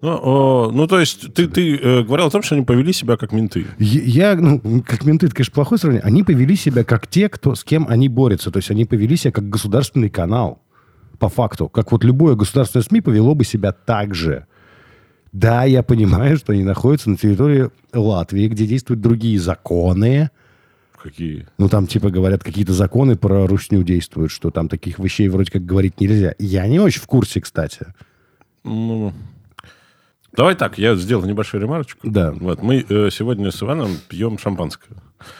Ну, 0.02 0.72
ну, 0.72 0.88
то 0.88 1.00
есть, 1.00 1.34
ты, 1.34 1.48
ты 1.48 1.76
э, 1.78 2.04
говорил 2.04 2.28
о 2.28 2.30
том, 2.30 2.44
что 2.44 2.56
они 2.56 2.64
повели 2.64 2.94
себя 2.94 3.18
как 3.18 3.32
менты. 3.32 3.55
Я, 3.80 4.36
ну, 4.36 4.84
как 4.86 5.06
менты, 5.06 5.28
это, 5.28 5.36
конечно, 5.36 5.54
плохое 5.54 5.80
сравнение. 5.80 6.06
Они 6.06 6.24
повели 6.24 6.56
себя 6.56 6.84
как 6.84 7.08
те, 7.08 7.30
кто, 7.30 7.56
с 7.56 7.64
кем 7.64 7.88
они 7.88 8.10
борются. 8.10 8.52
То 8.52 8.58
есть 8.58 8.72
они 8.72 8.86
повели 8.86 9.16
себя 9.16 9.32
как 9.32 9.50
государственный 9.50 10.10
канал. 10.10 10.62
По 11.20 11.30
факту. 11.30 11.70
Как 11.70 11.94
вот 11.94 12.04
любое 12.04 12.36
государственное 12.36 12.84
СМИ 12.84 13.00
повело 13.02 13.36
бы 13.36 13.46
себя 13.46 13.72
так 13.72 14.14
же. 14.14 14.48
Да, 15.32 15.64
я 15.64 15.84
понимаю, 15.84 16.38
что 16.38 16.54
они 16.54 16.64
находятся 16.64 17.10
на 17.10 17.18
территории 17.18 17.70
Латвии, 17.94 18.48
где 18.48 18.66
действуют 18.66 19.02
другие 19.02 19.40
законы. 19.40 20.30
Какие? 21.02 21.48
Ну, 21.58 21.70
там, 21.70 21.88
типа, 21.88 22.10
говорят, 22.10 22.44
какие-то 22.44 22.74
законы 22.74 23.16
про 23.16 23.46
русню 23.46 23.84
действуют, 23.84 24.32
что 24.32 24.50
там 24.50 24.68
таких 24.68 24.98
вещей 24.98 25.28
вроде 25.28 25.52
как 25.52 25.66
говорить 25.66 26.00
нельзя. 26.00 26.34
Я 26.40 26.68
не 26.68 26.80
очень 26.80 27.02
в 27.02 27.08
курсе, 27.08 27.42
кстати. 27.42 27.86
Ну, 28.64 29.14
давай 30.36 30.56
так, 30.56 30.78
я 30.78 30.96
сделал 30.96 31.26
небольшую 31.26 31.62
ремарочку. 31.62 32.00
Да. 32.04 32.32
Вот, 32.32 32.62
мы 32.62 32.86
э, 32.88 33.10
сегодня 33.12 33.52
с 33.52 33.62
Иваном 33.62 33.98
пьем 34.08 34.38
шампанское. 34.38 34.96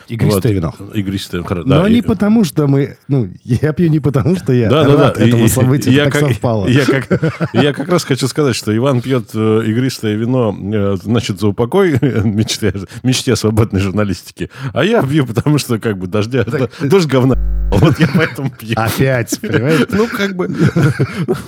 Игристое 0.08 0.54
вино. 0.54 0.74
Игристое, 0.94 1.42
хоро- 1.44 1.64
Но 1.66 1.84
да, 1.84 1.90
не 1.90 1.98
и- 2.00 2.02
потому, 2.02 2.44
что 2.44 2.68
мы... 2.68 2.98
Ну, 3.08 3.30
я 3.44 3.74
пью 3.74 3.90
не 3.90 4.00
потому, 4.00 4.36
что 4.36 4.54
я 4.54 4.70
Да, 4.70 4.84
да, 4.84 4.96
рад 4.96 5.16
да. 5.18 5.26
этому 5.26 5.46
И- 5.46 5.50
событию, 5.50 5.94
я 5.94 6.06
так 6.06 6.14
как, 6.14 6.22
совпало. 6.30 6.68
Я 6.68 6.86
как, 6.86 7.52
я 7.54 7.74
как 7.74 7.88
раз 7.90 8.04
хочу 8.04 8.28
сказать, 8.28 8.56
что 8.56 8.76
Иван 8.76 9.02
пьет 9.02 9.30
э, 9.34 9.64
игристое 9.66 10.16
вино, 10.16 10.56
э, 10.74 10.96
значит, 11.02 11.40
за 11.40 11.48
упокой 11.48 12.00
мечте, 12.24 12.74
мечте 13.04 13.36
свободной 13.36 13.82
журналистики. 13.82 14.50
А 14.74 14.84
я 14.84 15.02
пью, 15.04 15.26
потому 15.26 15.58
что, 15.58 15.78
как 15.80 15.98
бы, 15.98 16.08
дождя... 16.08 16.46
Дождь 16.82 17.08
говна. 17.08 17.36
Вот 17.72 18.00
я 18.00 18.08
поэтому 18.16 18.52
пью. 18.52 18.74
Опять, 18.78 19.38
понимаете? 19.42 19.88
Ну, 19.90 20.08
как 20.08 20.36
бы... 20.36 20.48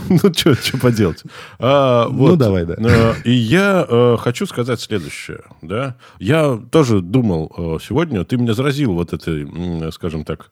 Ну, 0.09 0.17
что 0.33 0.77
поделать? 0.81 1.23
А, 1.59 2.07
вот. 2.09 2.31
Ну, 2.31 2.35
давай, 2.35 2.65
да. 2.65 2.75
Э, 2.79 3.13
И 3.23 3.31
я 3.31 3.85
э, 3.87 4.17
хочу 4.19 4.45
сказать 4.47 4.81
следующее. 4.81 5.39
Да? 5.61 5.95
Я 6.19 6.59
тоже 6.71 7.01
думал 7.01 7.53
э, 7.57 7.77
сегодня, 8.17 8.25
ты 8.25 8.37
меня 8.37 8.53
заразил 8.53 8.93
вот 8.93 9.13
этой, 9.13 9.91
скажем 9.91 10.23
так, 10.23 10.51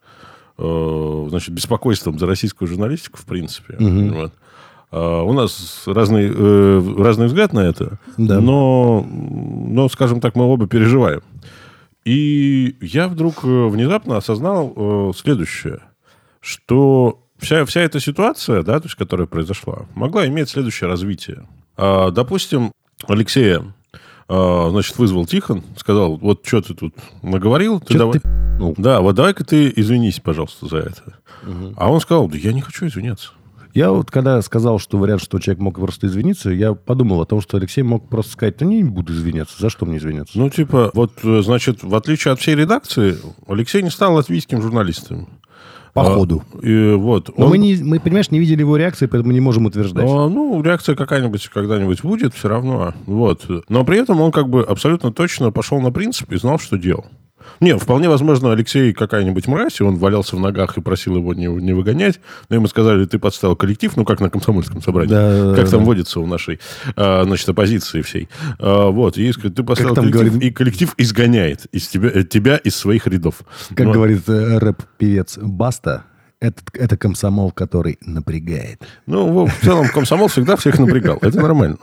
э, 0.58 1.26
значит, 1.30 1.54
беспокойством 1.54 2.20
за 2.20 2.28
российскую 2.28 2.68
журналистику, 2.68 3.18
в 3.18 3.26
принципе. 3.26 3.76
Вот. 3.80 4.34
А, 4.92 5.24
У 5.24 5.34
нас 5.34 5.84
разный, 5.88 6.32
э, 6.34 6.94
разный 6.98 7.28
взгляд 7.28 7.54
на 7.54 7.60
это, 7.62 8.00
Да. 8.18 8.40
но, 8.40 9.06
но, 9.06 9.90
скажем 9.90 10.22
так, 10.22 10.36
мы 10.36 10.46
оба 10.46 10.68
переживаем. 10.68 11.22
И 12.06 12.76
я 12.82 13.08
вдруг 13.08 13.44
э, 13.44 13.68
внезапно 13.68 14.18
осознал 14.18 14.74
э, 14.76 15.12
следующее, 15.18 15.80
что 16.40 17.20
вся, 17.40 17.66
вся 17.66 17.82
эта 17.82 18.00
ситуация, 18.00 18.62
да, 18.62 18.80
то 18.80 18.86
есть, 18.86 18.96
которая 18.96 19.26
произошла, 19.28 19.86
могла 19.96 20.28
иметь 20.28 20.50
следующее 20.50 20.88
развитие. 20.88 21.48
А, 21.78 22.12
допустим, 22.12 22.72
Алексея, 23.08 23.64
значит, 24.28 24.98
вызвал 24.98 25.26
Тихон, 25.26 25.64
сказал, 25.78 26.18
вот 26.18 26.46
что 26.46 26.62
ты 26.62 26.74
тут 26.74 26.96
наговорил, 27.22 27.80
ты 27.80 27.98
давай... 27.98 28.20
ты? 28.20 28.28
Да, 28.78 29.02
вот 29.02 29.16
давай-ка 29.16 29.44
ты 29.44 29.72
извинись, 29.76 30.20
пожалуйста, 30.20 30.68
за 30.68 30.78
это. 30.78 31.20
А 31.76 31.92
он 31.92 32.00
сказал, 32.02 32.28
да 32.28 32.38
я 32.38 32.54
не 32.54 32.62
хочу 32.62 32.88
извиняться. 32.88 33.32
Я 33.76 33.92
вот 33.92 34.10
когда 34.10 34.42
сказал, 34.42 34.80
что 34.80 34.98
вариант, 34.98 35.22
что 35.22 35.38
человек 35.38 35.62
мог 35.62 35.76
просто 35.76 36.08
извиниться, 36.08 36.50
я 36.50 36.74
подумал 36.74 37.22
о 37.22 37.26
том, 37.26 37.42
что 37.42 37.58
Алексей 37.58 37.82
мог 37.82 38.08
просто 38.08 38.32
сказать, 38.32 38.56
да 38.58 38.66
не 38.66 38.86
буду 38.86 39.12
извиняться. 39.12 39.60
За 39.60 39.70
что 39.70 39.86
мне 39.86 39.98
извиняться? 39.98 40.40
Ну, 40.40 40.50
типа, 40.50 40.92
вот, 40.94 41.12
э, 41.24 41.42
значит, 41.42 41.84
в 41.84 41.94
отличие 41.94 42.32
от 42.32 42.40
всей 42.40 42.56
редакции, 42.56 43.18
Алексей 43.48 43.82
не 43.82 43.90
стал 43.90 44.14
латвийским 44.14 44.62
журналистом. 44.62 45.28
По 45.96 46.02
А, 46.02 46.14
ходу. 46.14 46.44
И 46.62 46.92
вот. 46.92 47.30
Но 47.38 47.46
он- 47.46 47.52
мы, 47.52 47.58
не, 47.58 47.78
мы, 47.82 48.02
понимаешь, 48.02 48.30
не 48.30 48.38
видели 48.38 48.60
его 48.60 48.76
реакции, 48.76 49.06
поэтому 49.06 49.32
не 49.32 49.40
можем 49.40 49.66
утверждать. 49.66 50.06
А, 50.10 50.28
ну, 50.28 50.62
реакция 50.62 50.94
какая-нибудь 50.94 51.48
когда-нибудь 51.48 52.02
будет, 52.04 52.34
все 52.34 52.50
равно. 52.50 52.94
Вот. 53.06 53.46
Но 53.70 53.86
при 53.86 54.00
этом 54.00 54.20
он 54.20 54.34
как 54.34 54.50
бы 54.50 54.62
абсолютно 54.62 55.14
точно 55.14 55.54
пошел 55.54 55.80
на 55.80 55.94
принцип 55.94 56.30
и 56.34 56.38
знал, 56.38 56.60
что 56.60 56.78
делал. 56.78 57.06
Не, 57.60 57.78
вполне 57.78 58.10
возможно, 58.10 58.52
Алексей 58.52 58.94
какая-нибудь 58.94 59.48
мразь, 59.48 59.80
и 59.80 59.84
он 59.84 59.98
валялся 59.98 60.36
в 60.36 60.40
ногах 60.40 60.78
и 60.78 60.82
просил 60.82 61.16
его 61.18 61.34
не, 61.34 61.48
не 61.48 61.74
выгонять. 61.74 62.20
Но 62.50 62.56
ему 62.56 62.68
сказали, 62.68 63.06
ты 63.06 63.20
подставил 63.20 63.56
коллектив, 63.56 63.96
ну, 63.96 64.06
как 64.06 64.20
на 64.20 64.30
комсомольском 64.30 64.82
собрании. 64.82 65.12
Да, 65.12 65.56
как 65.56 65.66
да, 65.66 65.72
там 65.72 65.80
да. 65.82 65.86
водится 65.86 66.20
у 66.20 66.28
нашей, 66.28 66.60
а, 66.96 67.24
значит, 67.26 67.48
оппозиции 67.50 68.02
всей. 68.02 68.30
А, 68.60 68.90
вот, 68.90 69.18
и 69.18 69.32
ты 69.32 69.64
поставил 69.64 69.96
коллектив, 69.96 70.22
говорит- 70.22 70.44
и 70.44 70.52
коллектив 70.52 70.94
изгоняет 70.98 71.66
из 71.72 71.88
тебя, 71.88 72.24
тебя 72.24 72.58
из 72.58 72.76
своих 72.76 73.08
рядов. 73.08 73.42
Как 73.70 73.88
Ну, 73.88 73.94
говорит 73.94 74.28
э, 74.28 74.58
рэп-певец 74.60 75.38
Баста, 75.38 76.04
это, 76.40 76.62
это 76.74 76.98
комсомол, 76.98 77.52
который 77.52 77.98
напрягает. 78.02 78.82
Ну, 79.06 79.46
в 79.46 79.54
целом, 79.64 79.88
комсомол 79.88 80.28
всегда 80.28 80.56
всех 80.56 80.78
напрягал. 80.80 81.18
Это 81.22 81.40
нормально. 81.40 81.78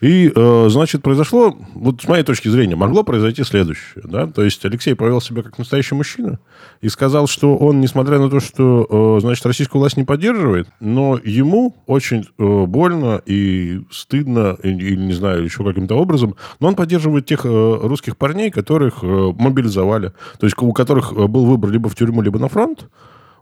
И, 0.00 0.32
э, 0.34 0.66
значит, 0.70 1.02
произошло, 1.02 1.56
вот 1.74 2.00
с 2.00 2.08
моей 2.08 2.24
точки 2.24 2.48
зрения, 2.48 2.74
могло 2.74 3.02
произойти 3.02 3.44
следующее. 3.44 4.02
Да? 4.04 4.26
То 4.26 4.42
есть 4.42 4.64
Алексей 4.64 4.94
повел 4.94 5.20
себя 5.20 5.42
как 5.42 5.58
настоящий 5.58 5.94
мужчина 5.94 6.40
и 6.80 6.88
сказал, 6.88 7.26
что 7.26 7.56
он, 7.56 7.80
несмотря 7.80 8.18
на 8.18 8.30
то, 8.30 8.40
что, 8.40 9.18
э, 9.18 9.20
значит, 9.20 9.44
российскую 9.44 9.80
власть 9.80 9.98
не 9.98 10.04
поддерживает, 10.04 10.68
но 10.80 11.20
ему 11.22 11.76
очень 11.86 12.24
э, 12.38 12.64
больно 12.64 13.20
и 13.26 13.82
стыдно, 13.90 14.56
или, 14.62 14.96
не 14.96 15.12
знаю, 15.12 15.44
еще 15.44 15.64
каким-то 15.64 15.96
образом, 15.96 16.34
но 16.60 16.68
он 16.68 16.76
поддерживает 16.76 17.26
тех 17.26 17.44
русских 17.44 18.16
парней, 18.16 18.50
которых 18.50 19.02
мобилизовали, 19.02 20.12
то 20.38 20.46
есть 20.46 20.56
у 20.60 20.72
которых 20.72 21.12
был 21.12 21.44
выбор 21.44 21.70
либо 21.70 21.88
в 21.88 21.94
тюрьму, 21.94 22.22
либо 22.22 22.38
на 22.38 22.48
фронт, 22.48 22.88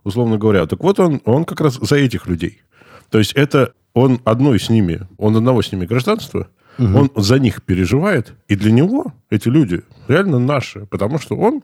условно 0.03 0.37
говоря. 0.37 0.65
Так 0.65 0.83
вот, 0.83 0.99
он, 0.99 1.21
он 1.23 1.45
как 1.45 1.61
раз 1.61 1.75
за 1.75 1.95
этих 1.95 2.27
людей. 2.27 2.61
То 3.09 3.17
есть 3.17 3.33
это 3.33 3.73
он 3.93 4.21
одной 4.23 4.59
с 4.59 4.69
ними, 4.69 5.01
он 5.17 5.35
одного 5.35 5.61
с 5.61 5.71
ними 5.71 5.85
гражданства, 5.85 6.47
он 6.77 7.11
за 7.15 7.39
них 7.39 7.61
переживает, 7.63 8.33
и 8.47 8.55
для 8.55 8.71
него 8.71 9.13
эти 9.29 9.49
люди 9.49 9.81
реально 10.07 10.39
наши, 10.39 10.85
потому 10.85 11.19
что 11.19 11.35
он 11.35 11.61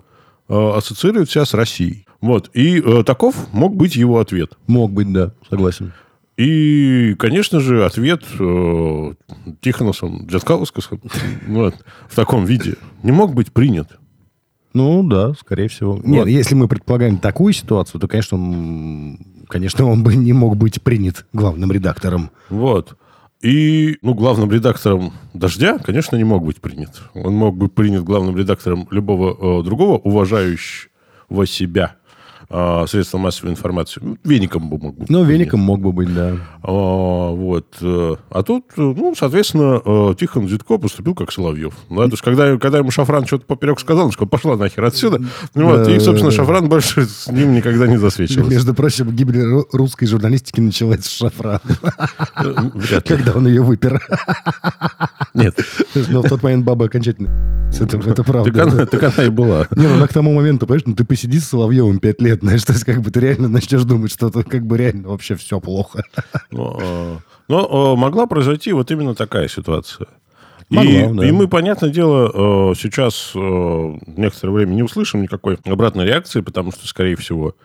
э, 0.49 0.71
ассоциирует 0.75 1.31
себя 1.31 1.45
с 1.45 1.53
Россией. 1.53 2.05
Вот. 2.19 2.49
И 2.53 2.81
э, 2.81 3.03
таков 3.05 3.53
мог 3.53 3.75
быть 3.75 3.95
его 3.95 4.19
ответ. 4.19 4.57
Мог 4.67 4.91
быть, 4.91 5.11
да, 5.13 5.31
согласен. 5.49 5.93
И, 6.37 7.15
конечно 7.17 7.61
же, 7.61 7.85
ответ 7.85 8.23
э, 8.39 9.13
Тихоносом 9.61 10.25
Джаскалускасом 10.27 11.01
вот, 11.47 11.75
в 12.09 12.15
таком 12.15 12.43
виде 12.43 12.75
не 13.03 13.13
мог 13.13 13.33
быть 13.33 13.53
принят. 13.53 13.97
Ну, 14.73 15.07
да, 15.07 15.33
скорее 15.35 15.69
всего. 15.69 15.97
Нет, 16.03 16.27
если 16.27 16.53
мы 16.53 16.67
предполагаем 16.67 17.19
такую 17.19 17.53
ситуацию, 17.53 18.01
то, 18.01 18.09
конечно, 18.09 18.37
он, 18.37 19.17
конечно, 19.47 19.85
он 19.85 20.03
бы 20.03 20.15
не 20.15 20.33
мог 20.33 20.57
быть 20.57 20.81
принят 20.81 21.25
главным 21.33 21.71
редактором. 21.71 22.31
Вот. 22.49 22.97
И, 23.41 23.97
ну, 24.01 24.13
главным 24.13 24.51
редактором 24.51 25.13
«Дождя», 25.33 25.77
конечно, 25.77 26.15
не 26.15 26.23
мог 26.23 26.43
быть 26.43 26.61
принят. 26.61 27.01
Он 27.13 27.33
мог 27.33 27.55
быть 27.55 27.73
принят 27.73 28.03
главным 28.03 28.37
редактором 28.37 28.87
любого 28.91 29.59
э, 29.59 29.63
другого 29.63 29.97
уважающего 29.97 31.45
себя 31.45 31.95
э, 32.49 32.85
средства 32.87 33.17
массовой 33.17 33.51
информации. 33.51 34.01
Ну, 34.03 34.17
Веником 34.23 34.69
бы 34.69 34.77
мог 34.77 34.97
быть. 34.97 35.09
Ну, 35.09 35.23
веником 35.23 35.59
мог 35.59 35.81
бы 35.81 35.91
быть, 35.91 36.13
да. 36.13 36.33
А, 36.63 37.31
вот. 37.31 37.67
э, 37.81 38.15
А 38.29 38.43
тут, 38.43 38.65
э, 38.77 38.81
ну, 38.81 39.13
соответственно, 39.17 39.81
э, 39.83 40.15
Тихон 40.19 40.47
Зитко 40.47 40.77
поступил 40.77 41.15
как 41.15 41.31
Соловьев. 41.31 41.73
Да, 41.89 42.03
то 42.05 42.11
есть, 42.11 42.21
когда, 42.21 42.57
когда 42.57 42.79
ему 42.79 42.91
Шафран 42.91 43.25
что-то 43.25 43.45
поперек 43.45 43.79
сказал, 43.79 44.05
он 44.05 44.11
сказал, 44.11 44.29
пошла 44.29 44.55
нахер 44.57 44.83
отсюда. 44.83 45.21
Ну, 45.53 45.67
вот, 45.69 45.87
и, 45.87 45.99
собственно. 45.99 46.31
Шафран 46.31 46.69
больше 46.69 47.05
с 47.05 47.27
ним 47.31 47.53
никогда 47.53 47.87
не 47.87 47.97
засвечивался. 47.97 48.51
Между 48.51 48.73
прочим, 48.73 49.11
гибель 49.11 49.41
ру- 49.41 49.65
русской 49.71 50.05
журналистики 50.05 50.59
началась 50.61 51.05
с 51.05 51.09
шафрана, 51.09 51.61
когда 53.05 53.33
он 53.33 53.47
ее 53.47 53.61
выпер. 53.63 54.01
Нет. 55.33 55.57
Но 56.09 56.21
в 56.21 56.29
тот 56.29 56.43
момент 56.43 56.65
баба 56.65 56.85
окончательно... 56.85 57.29
Это, 57.77 57.97
это 57.97 58.13
Так 58.15 58.25
правда. 58.25 58.63
она, 58.63 58.85
так 58.85 59.03
она 59.03 59.25
и 59.25 59.29
была. 59.29 59.67
Не, 59.75 59.87
ну 59.87 59.95
она 59.95 60.07
к 60.07 60.13
тому 60.13 60.33
моменту, 60.33 60.65
понимаешь, 60.65 60.83
ну 60.85 60.95
ты 60.95 61.03
посиди 61.03 61.39
с 61.39 61.49
Соловьевым 61.49 61.99
пять 61.99 62.21
лет, 62.21 62.34
знаешь, 62.41 62.63
то 62.63 62.73
есть 62.73 62.85
как 62.85 63.01
бы 63.01 63.11
ты 63.11 63.19
реально 63.19 63.47
начнешь 63.49 63.83
думать, 63.83 64.11
что 64.11 64.29
тут 64.29 64.49
как 64.49 64.65
бы 64.65 64.77
реально 64.77 65.09
вообще 65.09 65.35
все 65.35 65.59
плохо. 65.59 66.03
Но, 66.51 66.77
э, 66.81 67.17
но, 67.47 67.93
э, 67.93 67.99
могла 67.99 68.27
произойти 68.27 68.71
вот 68.73 68.91
именно 68.91 69.15
такая 69.15 69.47
ситуация. 69.47 70.07
И, 70.69 70.75
Могла, 70.75 71.21
да. 71.21 71.27
и 71.27 71.31
мы, 71.31 71.47
понятное 71.47 71.91
дело, 71.91 72.71
э, 72.71 72.75
сейчас 72.75 73.33
э, 73.35 73.97
некоторое 74.17 74.51
время 74.51 74.73
не 74.73 74.81
услышим 74.81 75.21
никакой 75.21 75.59
обратной 75.63 76.05
реакции, 76.05 76.41
потому 76.41 76.71
что, 76.71 76.87
скорее 76.87 77.15
всего, 77.15 77.55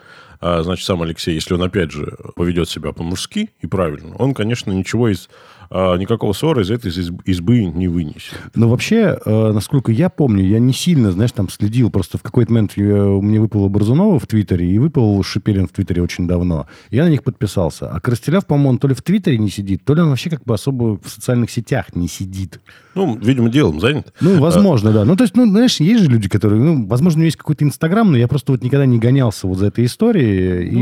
э, 0.42 0.62
значит, 0.62 0.84
сам 0.84 1.00
Алексей, 1.00 1.34
если 1.34 1.54
он, 1.54 1.62
опять 1.62 1.92
же, 1.92 2.14
поведет 2.36 2.68
себя 2.68 2.92
по-мужски 2.92 3.50
и 3.60 3.66
правильно, 3.66 4.16
он, 4.16 4.34
конечно, 4.34 4.70
ничего 4.70 5.08
из... 5.08 5.30
э, 5.70 5.96
Никакого 5.98 6.32
ссора 6.32 6.62
из 6.62 6.70
этой 6.70 6.90
изб- 6.90 7.20
избы 7.24 7.64
не 7.64 7.88
вынесет. 7.88 8.34
Но 8.54 8.68
вообще, 8.68 9.18
э, 9.24 9.52
насколько 9.52 9.92
я 9.92 10.08
помню, 10.08 10.44
я 10.44 10.58
не 10.58 10.72
сильно, 10.72 11.12
знаешь, 11.12 11.32
там 11.32 11.48
следил. 11.48 11.90
Просто 11.90 12.18
в 12.18 12.22
какой-то 12.22 12.52
момент 12.52 12.72
я- 12.76 12.84
мне 13.04 13.40
выпало 13.40 13.68
Борзунова 13.68 14.18
в 14.18 14.26
Твиттере 14.26 14.70
и 14.70 14.78
выпал 14.78 15.22
Шипелин 15.22 15.66
в 15.66 15.70
Твиттере 15.70 16.02
очень 16.02 16.26
давно. 16.26 16.66
Я 16.90 17.04
на 17.04 17.08
них 17.08 17.22
подписался. 17.22 17.88
А 17.90 18.00
Коростелев, 18.00 18.46
по-моему, 18.46 18.70
он 18.70 18.78
то 18.78 18.88
ли 18.88 18.94
в 18.94 19.02
Твиттере 19.02 19.38
не 19.38 19.50
сидит, 19.50 19.84
то 19.84 19.94
ли 19.94 20.00
он 20.02 20.08
вообще 20.10 20.30
как 20.30 20.44
бы 20.44 20.54
особо 20.54 20.98
в 21.02 21.08
социальных 21.08 21.50
сетях 21.50 21.94
не 21.94 22.08
сидит. 22.08 22.60
Ну, 22.94 23.16
видимо, 23.16 23.48
делом 23.50 23.80
занят. 23.80 24.12
Ну, 24.20 24.40
возможно, 24.40 24.92
да. 24.92 25.04
Ну, 25.04 25.14
то 25.16 25.22
есть, 25.24 25.36
ну, 25.36 25.46
знаешь, 25.48 25.78
есть 25.80 26.02
же 26.04 26.10
люди, 26.10 26.28
которые, 26.28 26.60
ну, 26.60 26.86
возможно, 26.86 27.18
у 27.18 27.20
него 27.20 27.26
есть 27.26 27.36
какой-то 27.36 27.64
Инстаграм, 27.64 28.10
но 28.10 28.16
я 28.16 28.26
просто 28.26 28.52
вот 28.52 28.62
никогда 28.64 28.84
не 28.86 28.98
гонялся 28.98 29.46
вот 29.46 29.58
за 29.58 29.66
этой 29.66 29.84
историей, 29.84 30.68
и 30.68 30.74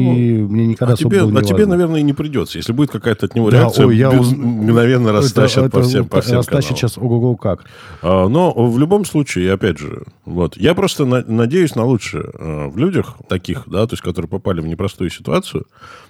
мне 0.42 0.66
никогда 0.68 0.92
А 0.92 0.94
особо 0.94 1.10
тебе, 1.10 1.22
было 1.24 1.30
не 1.32 1.38
а 1.38 1.42
тебе, 1.42 1.54
важно. 1.58 1.72
наверное, 1.72 2.00
и 2.00 2.02
не 2.02 2.12
придется. 2.14 2.56
Если 2.58 2.72
будет 2.72 2.90
какая-то 2.90 3.26
от 3.26 3.34
него 3.34 3.50
Да, 3.50 3.58
реакция, 3.60 3.86
ой, 3.86 3.96
я 3.96 4.10
без- 4.10 4.20
уз- 4.20 4.32
мгновенно 4.78 5.12
растащат 5.12 5.64
Это- 5.66 5.70
по 5.70 5.78
это 5.80 5.88
всем, 5.88 6.04
по 6.08 6.20
всем 6.20 6.36
Растащат 6.38 6.62
каналам. 6.62 6.76
сейчас 6.76 6.98
ого-го 6.98 7.36
как. 7.36 7.64
А, 8.02 8.28
Но 8.28 8.52
в 8.52 8.78
любом 8.78 9.04
случае, 9.04 9.52
опять 9.52 9.78
же, 9.78 10.04
вот, 10.24 10.56
я 10.56 10.74
просто 10.74 11.04
на- 11.04 11.24
надеюсь 11.26 11.74
на 11.74 11.84
лучшее 11.84 12.24
э, 12.32 12.66
в 12.68 12.76
людях 12.78 13.16
таких, 13.28 13.64
да, 13.66 13.86
то 13.86 13.94
есть, 13.94 14.02
которые 14.02 14.28
попали 14.28 14.60
в 14.60 14.66
непростую 14.66 15.10
ситуацию, 15.10 15.66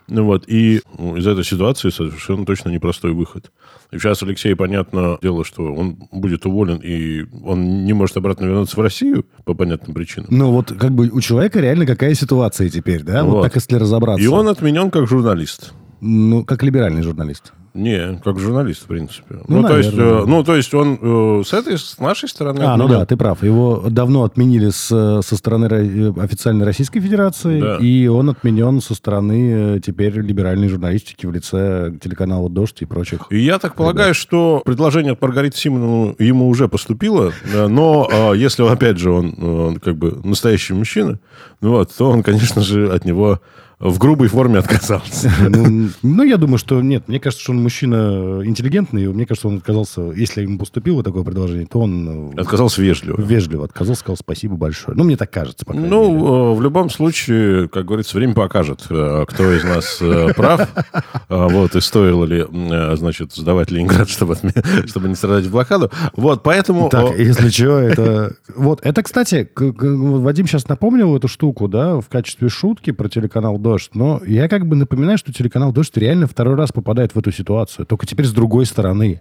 ну, 0.09 0.25
вот, 0.25 0.45
и 0.47 0.81
ну, 0.99 1.17
из 1.17 1.27
этой 1.27 1.45
ситуации 1.45 1.91
совершенно 1.91 2.45
точно 2.47 2.71
непростой 2.71 3.13
выход. 3.13 3.51
И 3.91 3.99
сейчас 3.99 4.23
Алексей, 4.23 4.55
понятное 4.55 5.19
дело, 5.23 5.45
что 5.45 5.63
он 5.75 5.97
будет 6.13 6.45
уволен, 6.47 6.77
и 6.83 7.25
он 7.45 7.85
не 7.85 7.93
может 7.95 8.17
обратно 8.17 8.45
вернуться 8.47 8.77
в 8.77 8.81
Россию 8.83 9.25
по 9.45 9.55
понятным 9.55 9.95
причинам. 9.95 10.29
Ну, 10.31 10.53
вот 10.53 10.73
как 10.79 10.93
бы 10.93 11.09
у 11.09 11.21
человека 11.21 11.61
реально 11.61 11.87
какая 11.87 12.15
ситуация 12.15 12.69
теперь, 12.69 13.03
да? 13.03 13.25
Вот, 13.25 13.33
Вот. 13.35 13.43
так, 13.45 13.55
если 13.55 13.77
разобраться. 13.77 14.23
И 14.23 14.27
он 14.27 14.49
отменен 14.49 14.91
как 14.91 15.07
журналист. 15.09 15.73
Ну, 16.01 16.45
как 16.45 16.63
либеральный 16.63 17.03
журналист. 17.03 17.53
Не, 17.79 18.21
как 18.25 18.39
журналист, 18.41 18.83
в 18.83 18.87
принципе. 18.87 19.37
Ну, 19.47 19.63
Ну, 19.63 19.69
то, 19.69 19.77
есть, 19.79 19.93
наверное, 19.97 20.23
э, 20.23 20.27
ну, 20.27 20.45
то 20.45 20.57
есть 20.57 20.75
он 20.75 20.99
э, 21.01 21.43
с 21.47 21.53
этой, 21.53 21.79
с 21.79 21.99
нашей 21.99 22.29
стороны... 22.29 22.61
А, 22.63 22.77
ну 22.77 22.89
да, 22.89 23.07
ты 23.07 23.17
прав. 23.17 23.43
Его 23.45 23.85
давно 23.89 24.25
отменили 24.25 24.71
с, 24.71 24.87
со 25.23 25.37
стороны 25.37 25.67
ро- 25.67 26.19
э, 26.19 26.21
официальной 26.21 26.67
Российской 26.67 27.01
Федерации, 27.01 27.61
Да. 27.61 27.77
и 27.77 28.09
он 28.09 28.31
отменен 28.31 28.81
со 28.81 28.95
стороны 28.95 29.81
теперь 29.81 30.13
либеральной 30.21 30.69
журналистики 30.69 31.27
в 31.27 31.33
лице 31.33 31.95
телеканала 32.03 32.51
«Дождь» 32.51 32.83
и 32.83 32.85
прочих. 32.85 33.21
И 33.31 33.39
я 33.39 33.59
так 33.61 33.77
полагаю, 33.77 34.13
что 34.15 34.61
предложение 34.65 35.13
от 35.13 35.23
Маргариты 35.23 35.57
Симоновны 35.57 36.17
ему 36.19 36.49
уже 36.49 36.69
поступило, 36.69 37.33
но 37.69 38.33
если, 38.35 38.69
опять 38.69 38.99
же, 38.99 39.11
он, 39.13 39.35
он 39.43 39.77
как 39.77 39.97
бы 39.97 40.19
настоящий 40.25 40.75
мужчина, 40.75 41.21
ну 41.61 41.71
вот, 41.71 41.93
то 41.97 42.11
он, 42.11 42.23
конечно 42.23 42.63
же, 42.63 42.91
от 42.93 43.05
него 43.05 43.41
в 43.81 43.99
грубой 43.99 44.29
форме 44.29 44.59
отказался. 44.59 45.33
Ну, 45.49 45.89
ну, 46.03 46.23
я 46.25 46.37
думаю, 46.37 46.59
что 46.59 46.81
нет. 46.83 47.09
Мне 47.09 47.21
кажется, 47.21 47.43
что 47.43 47.53
он 47.53 47.63
мужчина 47.63 48.41
интеллигентный. 48.45 49.07
Мне 49.09 49.25
кажется, 49.25 49.49
он 49.49 49.59
отказался, 49.59 50.03
если 50.15 50.43
ему 50.43 50.59
поступило 50.59 51.03
такое 51.03 51.23
предложение, 51.23 51.67
то 51.67 51.81
он 51.81 52.33
э, 52.37 52.41
Отказался 52.41 52.83
вежливо. 52.83 53.21
вежливо 53.21 53.65
отказался, 53.65 54.01
сказал 54.01 54.17
спасибо 54.17 54.57
большое. 54.57 54.97
Ну, 54.97 55.05
мне 55.05 55.17
так 55.17 55.31
кажется, 55.31 55.65
по 55.65 55.73
крайней 55.73 55.89
мере. 55.89 56.01
Ну, 56.01 56.53
э, 56.53 56.57
в 56.57 56.63
любом 56.63 56.91
случае, 56.91 57.69
как 57.69 57.87
говорится, 57.87 58.17
время 58.17 58.35
покажет, 58.35 58.85
э, 58.91 59.25
кто 59.27 59.53
из 59.53 59.65
нас 59.65 60.03
прав. 60.35 60.69
А, 61.29 61.49
Вот, 61.49 61.77
и 61.77 61.81
стоило 61.81 62.25
ли, 62.25 62.45
значит, 62.97 63.33
сдавать 63.35 63.71
Ленинград, 63.71 64.09
чтобы, 64.09 64.37
не 65.09 65.15
страдать 65.15 65.47
в 65.47 65.51
блокаду. 65.51 65.91
Вот, 66.15 66.43
поэтому... 66.43 66.89
Так, 66.89 67.19
если 67.19 67.49
что, 67.49 67.79
это... 67.79 68.35
Вот, 68.55 68.81
это, 68.83 69.03
кстати, 69.03 69.49
Вадим 69.57 70.47
сейчас 70.47 70.69
напомнил 70.69 71.17
эту 71.17 71.29
штуку, 71.29 71.69
да, 71.69 72.01
в 72.01 72.09
качестве 72.09 72.49
шутки 72.49 72.91
про 72.91 73.09
телеканал 73.09 73.59
«Дождь», 73.69 73.91
но 73.95 74.23
я 74.27 74.49
как 74.49 74.67
бы 74.67 74.77
напоминаю, 74.77 75.19
что 75.19 75.33
телеканал 75.33 75.73
«Дождь» 75.73 75.97
реально 75.97 76.27
второй 76.27 76.55
раз 76.55 76.73
попадает 76.73 77.15
в 77.15 77.19
эту 77.19 77.33
ситуацию, 77.33 77.85
только 77.85 78.07
теперь 78.07 78.25
с 78.25 78.33
другой 78.33 78.65
стороны. 78.65 79.21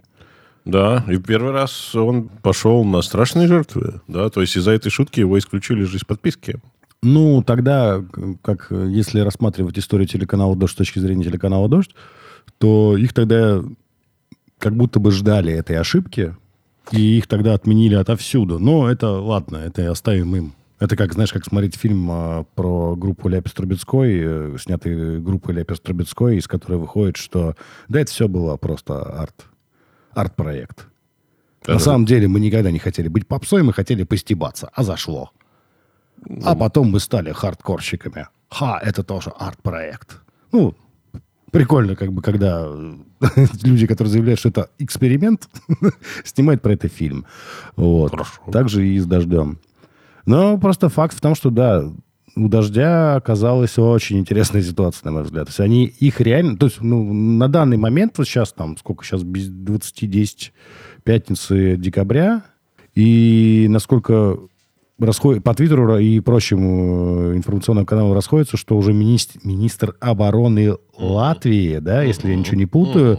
Да, 0.64 1.04
и 1.06 1.18
первый 1.18 1.52
раз 1.52 1.94
он 1.94 2.28
пошел 2.28 2.84
на 2.84 3.02
страшные 3.02 3.46
жертвы, 3.46 4.00
да, 4.08 4.30
то 4.30 4.40
есть 4.40 4.56
из-за 4.56 4.70
этой 4.70 4.90
шутки 4.90 5.20
его 5.20 5.38
исключили 5.38 5.84
же 5.84 5.98
из 5.98 6.04
подписки. 6.04 6.60
Ну, 7.02 7.42
тогда, 7.42 8.02
как 8.42 8.70
если 8.70 9.20
рассматривать 9.20 9.78
историю 9.78 10.08
телеканала 10.08 10.56
«Дождь» 10.56 10.72
с 10.72 10.76
точки 10.76 10.98
зрения 10.98 11.24
телеканала 11.24 11.68
«Дождь», 11.68 11.94
то 12.58 12.96
их 12.96 13.12
тогда 13.12 13.62
как 14.58 14.74
будто 14.74 14.98
бы 14.98 15.12
ждали 15.12 15.52
этой 15.52 15.76
ошибки, 15.76 16.34
и 16.90 17.18
их 17.18 17.26
тогда 17.26 17.52
отменили 17.54 17.94
отовсюду. 17.94 18.58
Но 18.58 18.90
это 18.90 19.10
ладно, 19.10 19.58
это 19.58 19.90
оставим 19.90 20.34
им. 20.34 20.52
Это 20.78 20.96
как, 20.96 21.12
знаешь, 21.12 21.32
как 21.32 21.44
смотреть 21.44 21.74
фильм 21.74 22.08
а, 22.10 22.44
про 22.54 22.94
группу 22.94 23.28
Ляпис 23.28 23.52
Трубецкой, 23.52 24.20
э, 24.20 24.56
снятый 24.60 25.20
группой 25.20 25.54
Ляпис 25.54 25.80
Трубецкой, 25.80 26.38
из 26.38 26.46
которой 26.46 26.76
выходит, 26.76 27.16
что 27.16 27.56
да, 27.88 28.00
это 28.00 28.10
все 28.10 28.28
было 28.28 28.56
просто 28.56 29.02
арт, 29.02 29.46
арт-проект. 30.12 30.86
На 31.66 31.78
самом 31.78 32.06
деле 32.06 32.28
мы 32.28 32.40
никогда 32.40 32.70
не 32.70 32.78
хотели 32.78 33.08
быть 33.08 33.26
попсой, 33.26 33.62
мы 33.62 33.72
хотели 33.72 34.04
постебаться, 34.04 34.70
а 34.72 34.84
зашло. 34.84 35.32
А 36.44 36.54
потом 36.54 36.90
мы 36.90 37.00
стали 37.00 37.32
хардкорщиками. 37.32 38.28
Ха, 38.50 38.80
это 38.82 39.02
тоже 39.02 39.30
арт-проект. 39.36 40.20
Ну, 40.52 40.74
прикольно, 41.50 41.96
как 41.96 42.12
бы, 42.12 42.22
когда 42.22 42.64
э, 42.66 42.96
люди, 43.62 43.86
которые 43.86 44.12
заявляют, 44.12 44.40
что 44.40 44.48
это 44.48 44.70
эксперимент, 44.78 45.48
снимают 46.24 46.62
про 46.62 46.72
это 46.72 46.88
фильм. 46.88 47.26
Вот. 47.76 48.10
Хорошо. 48.10 48.40
Так 48.50 48.68
же 48.68 48.86
и 48.86 48.98
с 48.98 49.06
«Дождем». 49.06 49.58
Но 50.28 50.58
просто 50.58 50.90
факт 50.90 51.16
в 51.16 51.22
том, 51.22 51.34
что, 51.34 51.48
да, 51.48 51.90
у 52.36 52.48
«Дождя» 52.48 53.16
оказалась 53.16 53.78
очень 53.78 54.18
интересная 54.18 54.60
ситуация, 54.60 55.06
на 55.06 55.12
мой 55.12 55.22
взгляд. 55.22 55.46
То 55.46 55.50
есть 55.50 55.60
они 55.60 55.86
их 55.86 56.20
реально... 56.20 56.58
То 56.58 56.66
есть, 56.66 56.82
ну, 56.82 57.02
на 57.14 57.48
данный 57.48 57.78
момент, 57.78 58.18
вот 58.18 58.28
сейчас 58.28 58.52
там, 58.52 58.76
сколько 58.76 59.06
сейчас, 59.06 59.22
без 59.22 59.48
20-10 59.48 60.50
пятницы 61.02 61.76
декабря, 61.78 62.42
и 62.94 63.68
насколько 63.70 64.38
расход... 64.98 65.42
по 65.42 65.54
Твиттеру 65.54 65.96
и 65.96 66.20
прочим 66.20 67.30
э, 67.30 67.36
информационным 67.36 67.86
каналам 67.86 68.12
расходится, 68.12 68.58
что 68.58 68.76
уже 68.76 68.92
министр, 68.92 69.40
министр 69.44 69.96
обороны 69.98 70.76
Латвии, 70.98 71.78
да, 71.78 72.02
если 72.02 72.28
я 72.28 72.36
ничего 72.36 72.58
не 72.58 72.66
путаю, 72.66 73.18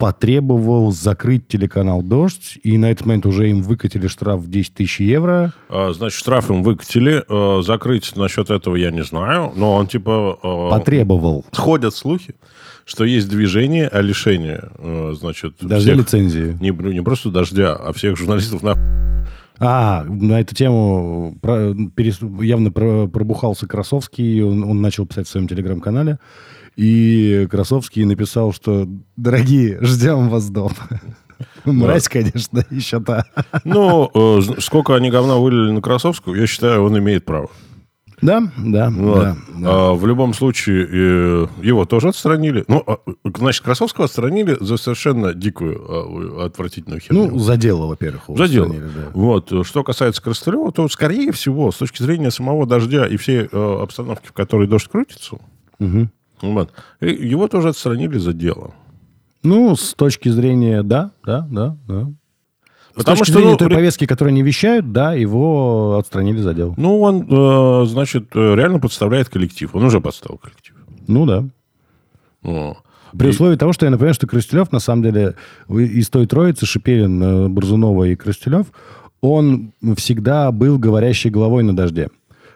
потребовал 0.00 0.90
закрыть 0.92 1.46
телеканал 1.46 2.02
«Дождь», 2.02 2.58
и 2.62 2.78
на 2.78 2.90
этот 2.90 3.06
момент 3.06 3.26
уже 3.26 3.50
им 3.50 3.62
выкатили 3.62 4.06
штраф 4.08 4.40
в 4.40 4.50
10 4.50 4.74
тысяч 4.74 4.98
евро. 5.00 5.52
А, 5.68 5.92
Значит, 5.92 6.18
штраф 6.18 6.50
им 6.50 6.62
выкатили. 6.62 7.22
э, 7.28 7.62
Закрыть 7.62 8.16
насчет 8.16 8.50
этого 8.50 8.76
я 8.76 8.90
не 8.90 9.04
знаю, 9.04 9.52
но 9.54 9.74
он 9.74 9.86
типа... 9.86 10.38
э, 10.42 10.70
Потребовал. 10.70 11.44
Ходят 11.52 11.94
слухи, 11.94 12.34
что 12.86 13.04
есть 13.04 13.28
движение 13.28 13.86
о 13.88 14.00
лишении, 14.00 14.58
значит... 15.14 15.54
Дождя 15.60 15.92
всех- 15.92 15.98
лицензии. 15.98 16.56
Не, 16.60 16.70
не 16.94 17.02
просто 17.02 17.30
дождя, 17.30 17.74
а 17.74 17.92
всех 17.92 18.16
журналистов 18.16 18.62
на... 18.62 18.74
А, 19.62 20.04
на 20.04 20.40
эту 20.40 20.54
тему 20.54 21.36
про- 21.42 21.74
перес- 21.94 22.42
явно 22.42 22.70
про- 22.72 23.06
пробухался 23.06 23.66
Красовский, 23.66 24.42
он, 24.42 24.64
он 24.64 24.80
начал 24.80 25.04
писать 25.04 25.26
в 25.28 25.30
своем 25.30 25.46
телеграм-канале, 25.48 26.18
и 26.76 27.46
Красовский 27.50 28.04
написал, 28.04 28.52
что 28.52 28.86
«Дорогие, 29.16 29.78
ждем 29.82 30.28
вас 30.28 30.50
дома». 30.50 30.74
Мразь, 31.64 32.08
конечно, 32.08 32.64
еще 32.70 33.00
та. 33.00 33.24
Ну, 33.64 34.10
э, 34.12 34.40
сколько 34.60 34.94
они 34.94 35.10
говна 35.10 35.36
вылили 35.36 35.70
на 35.72 35.80
Красовскую, 35.80 36.38
я 36.38 36.46
считаю, 36.46 36.84
он 36.84 36.98
имеет 36.98 37.24
право. 37.24 37.50
Да, 38.22 38.42
да, 38.58 38.90
Вот. 38.90 39.18
да. 39.22 39.36
да. 39.56 39.68
А, 39.90 39.94
в 39.94 40.06
любом 40.06 40.34
случае, 40.34 40.86
э, 40.90 41.46
его 41.62 41.86
тоже 41.86 42.08
отстранили. 42.08 42.64
Ну, 42.68 42.82
а, 42.86 42.98
значит, 43.38 43.64
Красовского 43.64 44.04
отстранили 44.04 44.58
за 44.60 44.76
совершенно 44.76 45.32
дикую, 45.32 45.80
а, 45.88 46.44
отвратительную 46.46 47.00
херню. 47.00 47.30
Ну, 47.30 47.38
за 47.38 47.56
дело, 47.56 47.86
во-первых. 47.86 48.24
За 48.28 48.46
дело. 48.46 48.68
да. 48.74 49.10
Вот. 49.14 49.52
Что 49.66 49.82
касается 49.84 50.22
Крастылева, 50.22 50.70
то, 50.70 50.86
скорее 50.88 51.32
всего, 51.32 51.72
с 51.72 51.76
точки 51.76 52.02
зрения 52.02 52.30
самого 52.30 52.66
дождя 52.66 53.06
и 53.06 53.16
всей 53.16 53.48
э, 53.50 53.82
обстановки, 53.82 54.26
в 54.26 54.32
которой 54.32 54.66
дождь 54.68 54.88
крутится, 54.88 55.38
Мгм. 55.78 56.10
Вот, 56.42 56.72
и 57.00 57.08
его 57.10 57.48
тоже 57.48 57.68
отстранили 57.70 58.18
за 58.18 58.32
дело. 58.32 58.72
Ну, 59.42 59.74
с 59.74 59.94
точки 59.94 60.28
зрения, 60.28 60.82
да, 60.82 61.12
да, 61.24 61.46
да, 61.50 61.76
да. 61.88 62.10
Потому 62.94 63.16
с 63.16 63.20
точки 63.20 63.30
что, 63.30 63.38
зрения 63.38 63.52
ну, 63.52 63.56
той 63.56 63.70
повестки, 63.70 64.06
которую 64.06 64.34
не 64.34 64.42
вещают, 64.42 64.92
да, 64.92 65.14
его 65.14 65.96
отстранили 65.98 66.40
за 66.40 66.54
дело. 66.54 66.74
Ну, 66.76 67.00
он, 67.00 67.26
э, 67.30 67.86
значит, 67.86 68.28
э, 68.34 68.54
реально 68.54 68.80
подставляет 68.80 69.28
коллектив. 69.28 69.74
Он 69.74 69.84
уже 69.84 70.00
подставил 70.00 70.38
коллектив. 70.38 70.74
Ну, 71.06 71.24
да. 71.24 71.44
О. 72.42 72.76
При 73.16 73.28
И- 73.28 73.30
условии 73.30 73.56
того, 73.56 73.72
что 73.72 73.86
я 73.86 73.90
напоминаю, 73.90 74.14
что 74.14 74.26
Крастелев, 74.26 74.72
на 74.72 74.80
самом 74.80 75.02
деле, 75.02 75.34
из 75.68 76.10
той 76.10 76.26
троицы, 76.26 76.66
Шипелин, 76.66 77.22
э, 77.22 77.48
Борзунова 77.48 78.04
и 78.04 78.16
Крастелев, 78.16 78.66
он 79.20 79.72
всегда 79.96 80.50
был 80.52 80.78
говорящей 80.78 81.30
головой 81.30 81.62
на 81.62 81.74
дожде. 81.74 82.08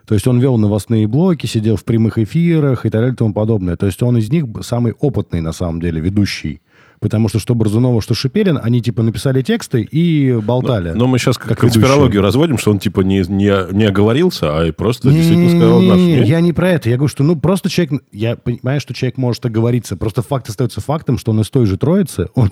То 0.07 0.15
есть 0.15 0.27
он 0.27 0.39
вел 0.39 0.59
новостные 0.59 1.07
блоки, 1.07 1.47
сидел 1.47 1.77
в 1.77 1.85
прямых 1.85 2.19
эфирах 2.19 2.85
и 2.85 2.91
так 2.91 3.01
далее 3.01 3.15
и 3.15 3.17
тому 3.17 3.33
подобное. 3.33 3.77
То 3.77 3.87
есть 3.87 4.03
он 4.03 4.19
из 4.19 4.31
них 4.31 4.45
самый 4.63 4.93
опытный, 4.93 5.41
на 5.41 5.53
самом 5.53 5.81
деле, 5.81 6.01
ведущий. 6.01 6.61
Потому 7.01 7.29
что 7.29 7.39
что 7.39 7.55
Борзунова, 7.55 8.01
что 8.01 8.15
Шипелин, 8.15 8.59
они 8.63 8.81
типа 8.81 9.03
написали 9.03 9.43
тексты 9.43 9.83
и 9.83 10.33
болтали. 10.41 10.93
Но 10.93 11.07
мы 11.07 11.19
сейчас 11.19 11.37
как, 11.37 11.49
как 11.49 11.59
конспирологию 11.59 12.07
ведущие. 12.07 12.23
разводим, 12.23 12.59
что 12.59 12.71
он 12.71 12.79
типа 12.79 13.01
не, 13.01 13.23
не, 13.29 13.73
не 13.73 13.85
оговорился, 13.85 14.59
а 14.59 14.73
просто 14.73 15.11
действительно 15.11 15.51
сказал 15.51 15.83
наш. 15.83 15.99
Не-не-не, 15.99 16.21
нет? 16.21 16.29
Я 16.29 16.41
не 16.41 16.53
про 16.53 16.71
это. 16.71 16.89
Я 16.89 16.97
говорю, 16.97 17.09
что 17.09 17.23
ну 17.23 17.37
просто 17.37 17.69
человек... 17.69 18.03
Я 18.13 18.37
понимаю, 18.37 18.81
что 18.81 18.95
человек 18.95 19.19
может 19.19 19.45
оговориться. 19.45 19.97
Просто 19.97 20.23
факт 20.23 20.49
остается 20.49 20.81
фактом, 20.81 21.19
что 21.19 21.33
он 21.33 21.41
из 21.41 21.51
той 21.51 21.67
же 21.67 21.77
троицы, 21.77 22.29
он 22.35 22.51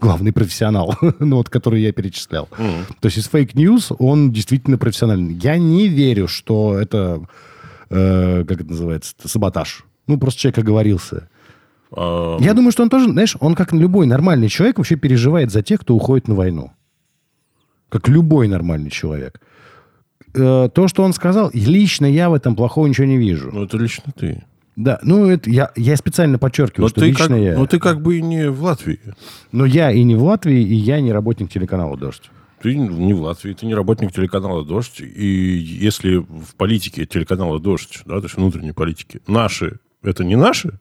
главный 0.00 0.32
профессионал, 0.32 0.94
ну 1.18 1.36
вот, 1.36 1.48
который 1.48 1.80
я 1.82 1.92
перечислял. 1.92 2.48
То 2.56 3.06
есть 3.06 3.18
из 3.18 3.28
Fake 3.28 3.60
News 3.60 3.92
он 3.98 4.32
действительно 4.32 4.78
профессиональный. 4.78 5.34
Я 5.34 5.56
не 5.58 5.88
верю, 5.88 6.28
что 6.28 6.78
это, 6.78 7.22
э, 7.90 8.44
как 8.46 8.60
это 8.60 8.70
называется, 8.70 9.14
саботаж. 9.24 9.84
Ну, 10.06 10.18
просто 10.18 10.40
человек 10.40 10.58
оговорился. 10.58 11.28
А, 11.92 12.36
Я 12.40 12.54
думаю, 12.54 12.72
что 12.72 12.82
он 12.82 12.90
тоже, 12.90 13.10
знаешь, 13.10 13.36
он 13.40 13.54
как 13.54 13.72
любой 13.72 14.06
нормальный 14.06 14.48
человек 14.48 14.78
вообще 14.78 14.96
переживает 14.96 15.50
за 15.50 15.62
тех, 15.62 15.80
кто 15.80 15.94
уходит 15.94 16.28
на 16.28 16.34
войну. 16.34 16.70
Как 17.88 18.08
любой 18.08 18.48
нормальный 18.48 18.90
человек. 18.90 19.40
Э, 20.34 20.68
То, 20.72 20.88
что 20.88 21.02
он 21.04 21.12
сказал, 21.12 21.50
лично 21.54 22.06
я 22.06 22.28
в 22.30 22.34
этом 22.34 22.54
плохого 22.56 22.86
ничего 22.86 23.06
не 23.06 23.16
вижу. 23.18 23.50
ну, 23.52 23.64
это 23.64 23.78
лично 23.78 24.12
ты. 24.16 24.44
Да, 24.76 24.98
ну, 25.02 25.26
это 25.30 25.48
я, 25.48 25.72
я 25.74 25.96
специально 25.96 26.38
подчеркиваю, 26.38 26.84
Но 26.84 26.88
что 26.88 27.00
ты, 27.00 27.06
лично 27.06 27.28
как, 27.28 27.38
я. 27.38 27.56
но 27.58 27.66
ты 27.66 27.78
как 27.78 28.02
бы 28.02 28.18
и 28.18 28.22
не 28.22 28.50
в 28.50 28.62
Латвии. 28.62 29.00
Но 29.50 29.64
я 29.64 29.90
и 29.90 30.02
не 30.02 30.14
в 30.14 30.22
Латвии, 30.22 30.60
и 30.60 30.74
я 30.74 31.00
не 31.00 31.12
работник 31.12 31.50
телеканала 31.50 31.96
«Дождь». 31.96 32.30
Ты 32.60 32.76
не 32.76 33.14
в 33.14 33.22
Латвии, 33.22 33.54
ты 33.54 33.64
не 33.64 33.74
работник 33.74 34.12
телеканала 34.12 34.64
«Дождь». 34.66 35.00
И 35.00 35.26
если 35.26 36.16
в 36.16 36.54
политике 36.56 37.06
телеканала 37.06 37.58
«Дождь», 37.58 38.02
да, 38.04 38.18
то 38.18 38.24
есть 38.24 38.36
внутренней 38.36 38.72
политики, 38.72 39.22
наши– 39.26 39.78
это 40.02 40.24
не 40.24 40.36
наши, 40.36 40.78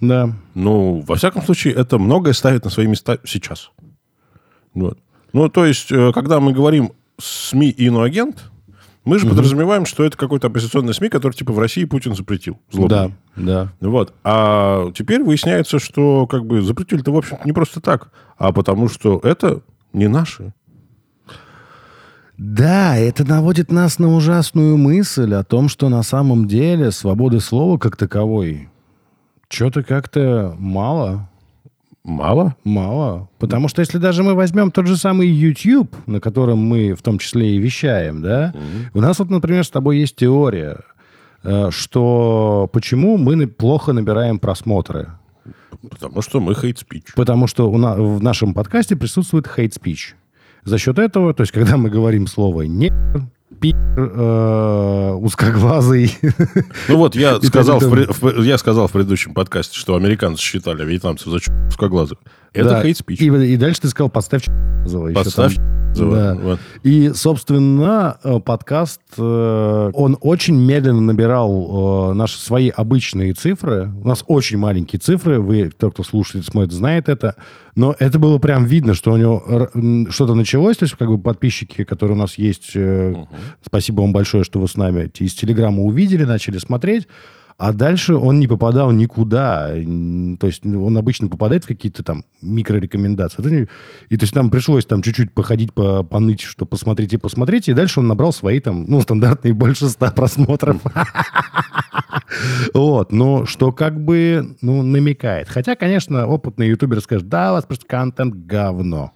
Да. 0.00 0.32
ну, 0.54 1.00
во 1.06 1.16
всяком 1.16 1.42
случае, 1.42 1.74
это 1.74 1.98
многое 1.98 2.32
ставит 2.32 2.64
на 2.64 2.70
свои 2.70 2.86
места 2.86 3.18
сейчас. 3.24 3.70
Вот. 4.72 4.98
Ну, 5.32 5.48
то 5.48 5.64
есть, 5.66 5.90
э, 5.90 6.12
когда 6.12 6.38
мы 6.38 6.52
говорим 6.52 6.92
СМИ 7.18 7.70
иноагент, 7.70 8.50
Мы 9.04 9.18
же 9.18 9.28
подразумеваем, 9.28 9.84
что 9.84 10.04
это 10.04 10.16
какой-то 10.16 10.46
оппозиционный 10.46 10.94
СМИ, 10.94 11.10
который 11.10 11.34
типа 11.34 11.52
в 11.52 11.58
России 11.58 11.84
Путин 11.84 12.14
запретил. 12.14 12.58
Злобный. 12.70 13.14
Да, 13.36 13.72
да. 13.80 13.88
Вот. 13.88 14.14
А 14.24 14.90
теперь 14.92 15.22
выясняется, 15.22 15.78
что 15.78 16.26
как 16.26 16.46
бы 16.46 16.62
запретили-то, 16.62 17.12
в 17.12 17.16
общем 17.16 17.38
не 17.44 17.52
просто 17.52 17.80
так, 17.80 18.10
а 18.38 18.52
потому 18.52 18.88
что 18.88 19.20
это 19.22 19.60
не 19.92 20.08
наши. 20.08 20.54
Да, 22.38 22.96
это 22.96 23.24
наводит 23.24 23.70
нас 23.70 23.98
на 23.98 24.14
ужасную 24.14 24.76
мысль 24.76 25.34
о 25.34 25.44
том, 25.44 25.68
что 25.68 25.88
на 25.88 26.02
самом 26.02 26.48
деле 26.48 26.90
свободы 26.90 27.40
слова 27.40 27.78
как 27.78 27.96
таковой 27.96 28.70
что-то 29.48 29.82
как-то 29.84 30.56
мало. 30.58 31.28
Мало? 32.04 32.54
Мало. 32.64 33.28
Потому 33.38 33.68
что 33.68 33.80
если 33.80 33.96
даже 33.98 34.22
мы 34.22 34.34
возьмем 34.34 34.70
тот 34.70 34.86
же 34.86 34.96
самый 34.96 35.26
YouTube, 35.28 35.94
на 36.06 36.20
котором 36.20 36.58
мы 36.58 36.92
в 36.94 37.00
том 37.02 37.18
числе 37.18 37.56
и 37.56 37.58
вещаем, 37.58 38.20
да, 38.22 38.52
у 38.92 39.00
нас 39.00 39.18
вот, 39.18 39.30
например, 39.30 39.64
с 39.64 39.70
тобой 39.70 39.98
есть 39.98 40.16
теория, 40.16 40.80
э, 41.42 41.70
что 41.70 42.68
почему 42.72 43.16
мы 43.16 43.46
плохо 43.46 43.92
набираем 43.92 44.38
просмотры. 44.38 45.08
Потому 45.90 46.22
что 46.22 46.40
мы 46.40 46.54
хейт-спич. 46.54 47.14
Потому 47.14 47.46
что 47.46 47.70
у 47.70 47.76
на- 47.78 47.94
в 47.96 48.22
нашем 48.22 48.54
подкасте 48.54 48.96
присутствует 48.96 49.46
hate-speech. 49.46 50.14
За 50.64 50.78
счет 50.78 50.98
этого, 50.98 51.34
то 51.34 51.42
есть 51.42 51.52
когда 51.52 51.76
мы 51.76 51.90
говорим 51.90 52.26
слово 52.26 52.62
«не», 52.62 52.90
«пи», 53.64 53.74
э, 53.96 55.12
«узкоглазый», 55.20 56.18
Ну 56.88 56.96
вот, 56.98 57.16
я 57.16 57.40
сказал, 57.40 57.78
в, 57.78 58.20
в- 58.20 58.42
я 58.42 58.58
сказал 58.58 58.88
в 58.88 58.92
предыдущем 58.92 59.32
подкасте, 59.32 59.78
что 59.78 59.94
американцы 59.96 60.42
считали 60.42 60.84
вьетнамцев 60.84 61.28
за 61.28 61.38
узкоглазых. 61.68 62.18
Это 62.54 62.70
Да. 62.70 62.82
хейт-спич. 62.82 63.20
И, 63.20 63.26
и 63.26 63.56
дальше 63.56 63.82
ты 63.82 63.88
сказал 63.88 64.08
«подставь 64.08 64.44
ch***зова». 64.44 65.08
еще 65.08 65.14
Подставь. 65.16 65.56
Да. 65.96 66.34
Вот. 66.34 66.60
И, 66.82 67.12
собственно, 67.14 68.18
э, 68.24 68.40
подкаст, 68.40 69.00
э, 69.16 69.90
он 69.94 70.18
очень 70.20 70.56
медленно 70.56 71.00
набирал 71.00 72.10
э, 72.10 72.14
наши 72.14 72.38
свои 72.38 72.68
обычные 72.68 73.32
цифры. 73.32 73.92
У 74.02 74.08
нас 74.08 74.24
очень 74.26 74.58
маленькие 74.58 74.98
цифры. 74.98 75.40
Вы, 75.40 75.70
кто, 75.70 75.90
кто 75.90 76.02
слушает, 76.02 76.46
смотрит, 76.46 76.72
знает 76.72 77.08
это. 77.08 77.36
Но 77.76 77.94
это 77.98 78.18
было 78.18 78.38
прям 78.38 78.64
видно, 78.64 78.94
что 78.94 79.12
у 79.12 79.16
него 79.16 79.70
что-то 80.10 80.34
началось. 80.34 80.76
То 80.78 80.84
есть, 80.84 80.96
как 80.96 81.08
бы 81.08 81.18
подписчики, 81.18 81.84
которые 81.84 82.16
у 82.16 82.20
нас 82.20 82.38
есть, 82.38 82.72
э, 82.74 83.14
спасибо 83.64 84.00
вам 84.00 84.12
большое, 84.12 84.42
что 84.42 84.58
вы 84.58 84.66
с 84.68 84.76
нами 84.76 85.10
из 85.18 85.34
Телеграма 85.34 85.82
увидели, 85.82 86.24
начали 86.24 86.58
смотреть. 86.58 87.06
А 87.56 87.72
дальше 87.72 88.16
он 88.16 88.40
не 88.40 88.48
попадал 88.48 88.90
никуда. 88.90 89.68
То 89.68 90.46
есть 90.46 90.66
он 90.66 90.98
обычно 90.98 91.28
попадает 91.28 91.64
в 91.64 91.68
какие-то 91.68 92.02
там 92.02 92.24
микрорекомендации. 92.42 93.68
И 94.08 94.16
то 94.16 94.24
есть 94.24 94.34
нам 94.34 94.50
пришлось 94.50 94.86
там 94.86 95.02
чуть-чуть 95.02 95.32
походить, 95.32 95.72
по, 95.72 96.02
поныть, 96.02 96.40
что 96.40 96.66
посмотрите, 96.66 97.18
посмотрите. 97.18 97.72
И 97.72 97.74
дальше 97.74 98.00
он 98.00 98.08
набрал 98.08 98.32
свои 98.32 98.58
там, 98.60 98.84
ну, 98.88 99.00
стандартные 99.00 99.54
больше 99.54 99.88
ста 99.88 100.10
просмотров. 100.10 100.78
Вот, 102.72 103.12
но 103.12 103.46
что 103.46 103.70
как 103.70 104.02
бы, 104.02 104.56
ну, 104.60 104.82
намекает. 104.82 105.48
Хотя, 105.48 105.76
конечно, 105.76 106.26
опытный 106.26 106.68
ютубер 106.68 107.00
скажет, 107.00 107.28
да, 107.28 107.50
у 107.50 107.54
вас 107.54 107.64
просто 107.64 107.86
контент 107.86 108.34
говно. 108.34 109.12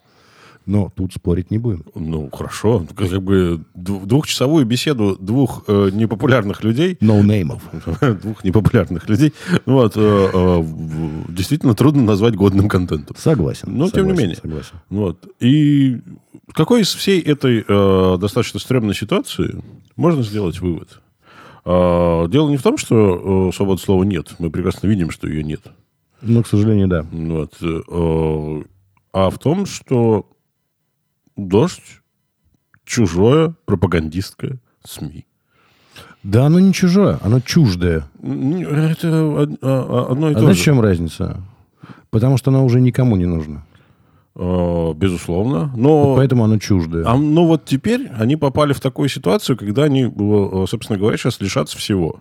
Но 0.69 0.93
тут 0.95 1.15
спорить 1.15 1.51
не 1.51 1.57
будем. 1.57 1.87
Ну, 1.95 2.29
хорошо. 2.31 2.87
Как 2.95 3.09
бы 3.23 3.65
дву- 3.75 4.05
двухчасовую 4.05 4.67
беседу 4.67 5.17
двух 5.19 5.65
э, 5.67 5.89
непопулярных 5.95 6.63
людей, 6.63 6.99
Ноунеймов. 7.01 7.63
двух 8.23 8.45
непопулярных 8.45 9.09
людей, 9.09 9.33
вот, 9.65 9.95
э, 9.97 10.31
э, 10.31 10.65
действительно 11.31 11.75
трудно 11.75 12.03
назвать 12.03 12.35
годным 12.37 12.69
контентом. 12.69 13.17
Согласен. 13.17 13.69
Ну, 13.79 13.89
тем 13.89 14.09
не 14.09 14.11
согласен, 14.11 14.17
менее. 14.23 14.37
Согласен. 14.37 14.75
Вот. 14.91 15.27
И 15.41 16.03
какой 16.53 16.83
из 16.83 16.93
всей 16.93 17.23
этой 17.23 17.65
э, 17.67 18.19
достаточно 18.21 18.61
стрёмной 18.61 18.95
ситуации 18.95 19.63
можно 19.97 20.23
сделать 20.23 20.61
вывод? 20.61 21.01
А, 21.65 22.29
дело 22.29 22.51
не 22.51 22.59
в 22.59 22.63
том, 22.63 22.77
что 22.77 23.49
э, 23.49 23.57
свободы 23.57 23.81
слова 23.81 24.05
нет. 24.05 24.35
Мы 24.39 24.51
прекрасно 24.51 24.87
видим, 24.87 25.11
что 25.13 25.29
ее 25.29 25.43
нет. 25.43 25.63
Ну, 26.21 26.43
к 26.43 26.47
сожалению, 26.47 26.89
да. 26.89 27.07
Вот. 27.11 27.55
э, 27.63 28.63
а 29.15 29.31
в 29.31 29.39
том, 29.39 29.65
что 29.65 30.27
дождь 31.39 32.03
чужое 32.85 33.55
пропагандистское 33.65 34.59
СМИ. 34.85 35.25
Да, 36.23 36.47
оно 36.47 36.59
не 36.59 36.73
чужое, 36.73 37.19
оно 37.23 37.41
чуждое. 37.41 38.05
Это 38.23 39.09
а- 39.09 39.49
а- 39.63 40.07
одно 40.13 40.29
и 40.29 40.33
А 40.33 40.35
то 40.35 40.41
знаете, 40.41 40.57
же. 40.57 40.63
в 40.63 40.65
чем 40.65 40.81
разница? 40.81 41.41
Потому 42.11 42.37
что 42.37 42.51
оно 42.51 42.65
уже 42.65 42.81
никому 42.81 43.17
не 43.17 43.27
нужно. 43.27 43.65
Безусловно. 44.35 45.73
Но... 45.77 46.15
Поэтому 46.15 46.45
оно 46.45 46.59
чуждое. 46.59 47.05
А, 47.07 47.17
ну 47.17 47.47
вот 47.47 47.65
теперь 47.65 48.09
они 48.17 48.37
попали 48.37 48.73
в 48.73 48.81
такую 48.81 49.09
ситуацию, 49.09 49.57
когда 49.57 49.85
они, 49.85 50.05
э, 50.05 50.67
собственно 50.69 50.97
говоря, 50.99 51.17
сейчас 51.17 51.41
лишатся 51.41 51.77
всего. 51.77 52.21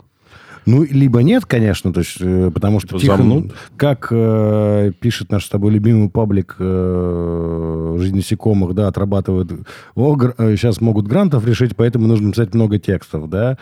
Ну, 0.68 0.84
либо 0.84 1.24
нет, 1.24 1.46
конечно, 1.46 1.94
то 1.94 2.02
есть, 2.02 2.18
э, 2.20 2.52
потому 2.54 2.82
что 2.82 3.00
Тихон, 3.00 3.18
замнут? 3.18 3.56
как 3.78 4.10
э, 4.12 4.92
пишет 5.00 5.32
наш 5.32 5.46
с 5.46 5.50
тобой 5.50 5.72
любимый 5.72 6.10
паблик 6.10 6.58
э, 6.60 7.98
«Жизнь 8.00 8.18
насекомых», 8.18 8.76
да, 8.76 8.88
отрабатывают, 8.90 9.50
о, 9.96 10.16
гр- 10.16 10.36
э, 10.38 10.58
сейчас 10.58 10.82
могут 10.82 11.08
грантов 11.08 11.48
решить, 11.48 11.76
поэтому 11.76 12.08
нужно 12.08 12.32
писать 12.32 12.54
много 12.54 12.80
текстов, 12.80 13.30
да. 13.30 13.58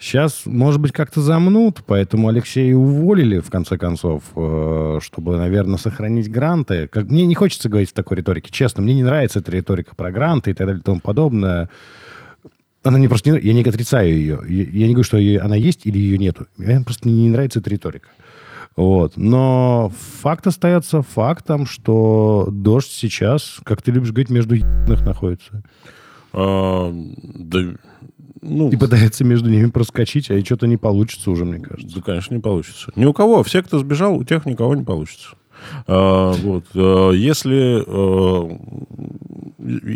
Сейчас, 0.00 0.42
может 0.46 0.80
быть, 0.80 0.92
как-то 0.92 1.20
замнут, 1.20 1.82
поэтому 1.86 2.28
Алексея 2.28 2.74
уволили, 2.74 3.38
в 3.38 3.50
конце 3.50 3.78
концов, 3.78 4.22
э, 4.34 4.98
чтобы, 5.02 5.36
наверное, 5.36 5.76
сохранить 5.76 6.30
гранты. 6.32 6.88
Как, 6.88 7.04
мне 7.04 7.26
не 7.26 7.34
хочется 7.36 7.68
говорить 7.68 7.90
в 7.90 7.92
такой 7.94 8.16
риторике, 8.16 8.50
честно, 8.50 8.82
мне 8.82 8.94
не 8.94 9.04
нравится 9.04 9.38
эта 9.38 9.52
риторика 9.52 9.94
про 9.94 10.10
гранты 10.10 10.50
и 10.50 10.54
так 10.54 10.66
далее 10.66 10.80
и 10.80 10.84
тому 10.84 11.00
подобное. 11.00 11.68
Она 12.82 12.98
мне 12.98 13.08
просто 13.08 13.30
не. 13.30 13.40
Я 13.40 13.52
не 13.52 13.62
отрицаю 13.62 14.10
ее. 14.10 14.40
Я, 14.48 14.86
не 14.86 14.94
говорю, 14.94 15.04
что 15.04 15.18
она 15.44 15.56
есть 15.56 15.84
или 15.84 15.98
ее 15.98 16.18
нету. 16.18 16.46
Мне 16.56 16.80
просто 16.80 17.08
не 17.08 17.28
нравится 17.28 17.58
эта 17.60 17.70
риторика. 17.70 18.08
Вот. 18.76 19.16
Но 19.16 19.92
факт 20.22 20.46
остается 20.46 21.02
фактом, 21.02 21.66
что 21.66 22.48
дождь 22.50 22.90
сейчас, 22.90 23.58
как 23.64 23.82
ты 23.82 23.90
любишь 23.90 24.10
говорить, 24.10 24.30
между 24.30 24.54
ебаных 24.54 25.04
находится. 25.04 25.62
А, 26.32 26.90
да, 26.92 27.74
ну, 28.40 28.70
И 28.70 28.76
пытается 28.76 29.24
между 29.24 29.50
ними 29.50 29.68
проскочить, 29.68 30.30
а 30.30 30.40
что-то 30.42 30.66
не 30.66 30.78
получится 30.78 31.30
уже, 31.30 31.44
мне 31.44 31.58
кажется. 31.60 31.96
да, 31.96 32.02
конечно, 32.02 32.34
не 32.34 32.40
получится. 32.40 32.90
Ни 32.96 33.04
у 33.04 33.12
кого. 33.12 33.42
Все, 33.42 33.62
кто 33.62 33.78
сбежал, 33.78 34.16
у 34.16 34.24
тех 34.24 34.46
никого 34.46 34.74
не 34.74 34.84
получится. 34.84 35.30
А, 35.86 36.32
вот. 36.32 36.64
А, 36.74 37.10
Если, 37.12 37.84
э, 37.86 38.58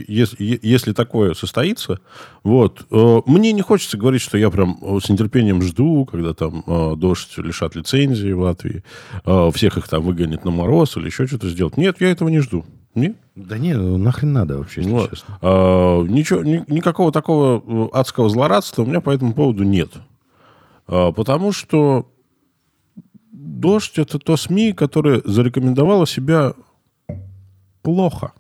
если, 0.08 0.58
если 0.62 0.92
такое 0.92 1.34
состоится, 1.34 1.98
вот, 2.42 2.86
э, 2.90 3.20
мне 3.26 3.52
не 3.52 3.62
хочется 3.62 3.96
говорить, 3.96 4.20
что 4.22 4.36
я 4.38 4.50
прям 4.50 4.78
э, 4.82 4.98
с 5.02 5.08
нетерпением 5.08 5.62
жду, 5.62 6.04
когда 6.04 6.34
там 6.34 6.62
э, 6.66 6.94
дождь 6.96 7.36
лишат 7.38 7.74
лицензии 7.74 8.32
в 8.32 8.40
Латвии, 8.40 8.82
э, 9.24 9.50
всех 9.54 9.78
их 9.78 9.88
там 9.88 10.02
выгонят 10.02 10.44
на 10.44 10.50
мороз 10.50 10.96
или 10.96 11.06
еще 11.06 11.26
что-то 11.26 11.48
сделать. 11.48 11.76
Нет, 11.76 11.96
я 12.00 12.10
этого 12.10 12.28
не 12.28 12.40
жду. 12.40 12.64
Нет. 12.94 13.16
Да 13.34 13.58
не, 13.58 13.74
ну 13.74 13.96
нахрен 13.96 14.32
надо 14.32 14.58
вообще, 14.58 14.82
если 14.82 14.92
Вот. 14.92 15.10
честно. 15.10 15.38
А, 15.42 16.02
ничего, 16.02 16.42
ни- 16.44 16.62
никакого 16.68 17.10
такого 17.10 17.62
э, 17.66 17.88
адского 17.92 18.28
злорадства 18.28 18.82
у 18.82 18.86
меня 18.86 19.00
по 19.00 19.10
этому 19.10 19.34
поводу 19.34 19.64
нет. 19.64 19.90
А, 20.86 21.10
потому 21.12 21.50
что 21.52 22.06
«Дождь»— 23.44 23.92
это 23.98 24.18
то 24.18 24.36
СМИ, 24.36 24.72
которое 24.72 25.22
зарекомендовало 25.24 26.06
себя 26.06 26.54
плохо. 27.82 28.32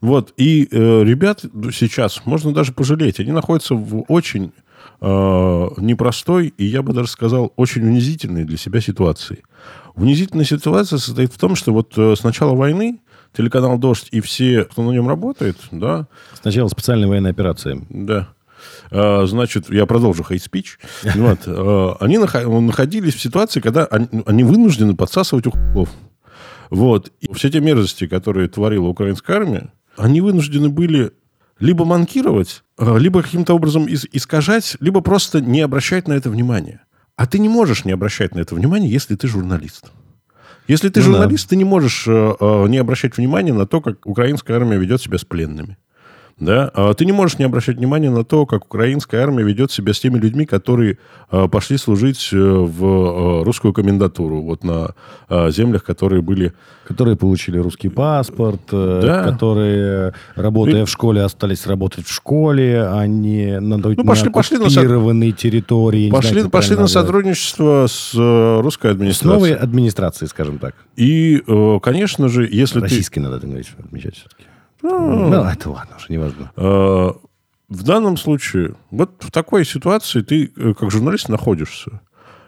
Вот. 0.00 0.32
И 0.36 0.68
э, 0.70 1.04
ребят 1.04 1.44
сейчас 1.72 2.22
можно 2.24 2.52
даже 2.52 2.72
пожалеть. 2.72 3.20
Они 3.20 3.32
находятся 3.32 3.74
в 3.74 4.04
очень 4.08 4.52
э, 5.00 5.06
непростой 5.78 6.48
и, 6.56 6.64
я 6.64 6.82
бы 6.82 6.92
даже 6.92 7.08
сказал, 7.08 7.52
очень 7.56 7.84
унизительной 7.84 8.44
для 8.44 8.56
себя 8.56 8.80
ситуации. 8.80 9.42
Унизительная 9.94 10.44
ситуация 10.44 10.98
состоит 10.98 11.32
в 11.32 11.38
том, 11.38 11.56
что 11.56 11.72
вот 11.72 11.92
э, 11.96 12.14
с 12.16 12.22
начала 12.22 12.54
войны 12.54 13.00
телеканал 13.36 13.78
«Дождь» 13.78 14.08
и 14.10 14.20
все, 14.20 14.64
кто 14.64 14.82
на 14.82 14.92
нем 14.92 15.08
работает, 15.08 15.56
да, 15.70 16.06
Сначала 16.40 16.68
специальная 16.68 17.08
военная 17.08 17.32
операция. 17.32 17.80
да. 17.90 18.28
А, 18.90 19.26
Значит, 19.26 19.70
я 19.70 19.86
продолжу 19.86 20.24
хейт-спич. 20.24 20.78
Вот. 21.14 21.40
А, 21.46 21.96
Они 22.00 22.16
нахо- 22.16 22.60
находились 22.60 23.14
в 23.14 23.20
ситуации, 23.20 23.60
когда 23.60 23.84
они 23.86 24.44
вынуждены 24.44 24.94
подсасывать 24.96 25.46
у 25.46 25.50
хуев. 25.52 25.88
Вот. 26.70 27.12
И 27.20 27.32
все 27.34 27.50
те 27.50 27.60
мерзости, 27.60 28.06
которые 28.06 28.48
творила 28.48 28.88
украинская 28.88 29.36
армия, 29.38 29.72
они 29.96 30.20
вынуждены 30.20 30.68
были 30.68 31.12
либо 31.58 31.84
манкировать, 31.84 32.62
а, 32.76 32.96
либо 32.98 33.22
каким-то 33.22 33.54
образом 33.54 33.86
ис- 33.86 34.08
искажать, 34.12 34.76
либо 34.80 35.00
просто 35.00 35.40
не 35.40 35.60
обращать 35.60 36.06
на 36.08 36.12
это 36.12 36.30
внимание. 36.30 36.80
А 37.16 37.26
ты 37.26 37.38
не 37.40 37.48
можешь 37.48 37.84
не 37.84 37.90
обращать 37.92 38.34
на 38.34 38.40
это 38.40 38.54
внимание, 38.54 38.88
если 38.90 39.16
ты 39.16 39.26
журналист. 39.26 39.90
Если 40.68 40.88
ты 40.90 41.00
Ну 41.00 41.06
да. 41.06 41.12
журналист, 41.12 41.48
ты 41.48 41.56
не 41.56 41.64
можешь 41.64 42.04
э, 42.06 42.34
э, 42.38 42.68
не 42.68 42.76
обращать 42.78 43.16
внимания 43.16 43.52
на 43.54 43.66
то, 43.66 43.80
как 43.80 44.06
украинская 44.06 44.56
армия 44.58 44.76
ведет 44.78 45.00
себя 45.02 45.18
с 45.18 45.24
пленными. 45.24 45.78
Да? 46.40 46.70
А 46.72 46.94
ты 46.94 47.04
не 47.04 47.10
можешь 47.12 47.38
не 47.38 47.44
обращать 47.44 47.76
внимания 47.78 48.10
на 48.10 48.24
то, 48.24 48.46
как 48.46 48.64
украинская 48.66 49.22
армия 49.22 49.42
ведет 49.42 49.72
себя 49.72 49.92
с 49.92 49.98
теми 49.98 50.18
людьми, 50.18 50.46
которые 50.46 50.98
а, 51.30 51.48
пошли 51.48 51.76
служить 51.78 52.28
э, 52.32 52.36
в 52.38 52.84
а, 52.84 53.44
русскую 53.44 53.72
комендатуру, 53.74 54.42
вот 54.42 54.62
на 54.62 54.94
землях, 55.50 55.82
которые 55.84 56.22
были... 56.22 56.52
Которые 56.86 57.16
получили 57.16 57.58
русский 57.58 57.88
паспорт, 57.88 58.60
э, 58.72 59.00
Да. 59.04 59.24
которые, 59.24 60.14
работая 60.36 60.82
И- 60.82 60.84
в 60.84 60.88
школе, 60.88 61.22
остались 61.22 61.66
работать 61.66 62.06
в 62.06 62.12
школе, 62.14 62.82
а 62.82 63.06
не 63.06 63.60
на, 63.60 63.76
Ну, 63.76 63.94
пошли- 64.04 64.26
на 64.26 64.32
пошли 64.32 64.58
на 64.58 64.66
оккупированной 64.66 65.32
территории. 65.32 66.00
я 66.02 66.06
не 66.06 66.10
Пошли, 66.12 66.30
знаю, 66.32 66.50
пошли 66.50 66.76
на 66.76 66.86
сотрудничество 66.86 67.86
с 67.88 68.12
э, 68.14 68.60
русской 68.60 68.90
С 68.92 68.94
администрацией. 68.94 69.34
новой 69.34 69.52
администрацией, 69.54 70.28
скажем 70.28 70.58
так. 70.58 70.74
И, 70.96 71.42
конечно 71.82 72.28
же, 72.28 72.48
если 72.50 72.78
ты... 72.78 72.84
Российской 72.84 73.18
надо 73.18 73.36
отмечать 73.36 73.66
все-таки. 74.16 74.44
Ну, 74.82 75.32
это 75.44 75.70
ладно, 75.70 75.96
уже 75.96 76.06
неважно. 76.08 76.52
Э, 76.56 77.10
В 77.68 77.82
данном 77.82 78.16
случае, 78.16 78.74
вот 78.90 79.10
в 79.20 79.30
такой 79.30 79.64
ситуации 79.64 80.22
ты 80.22 80.52
э, 80.56 80.74
как 80.74 80.90
журналист 80.90 81.28
находишься. 81.28 82.00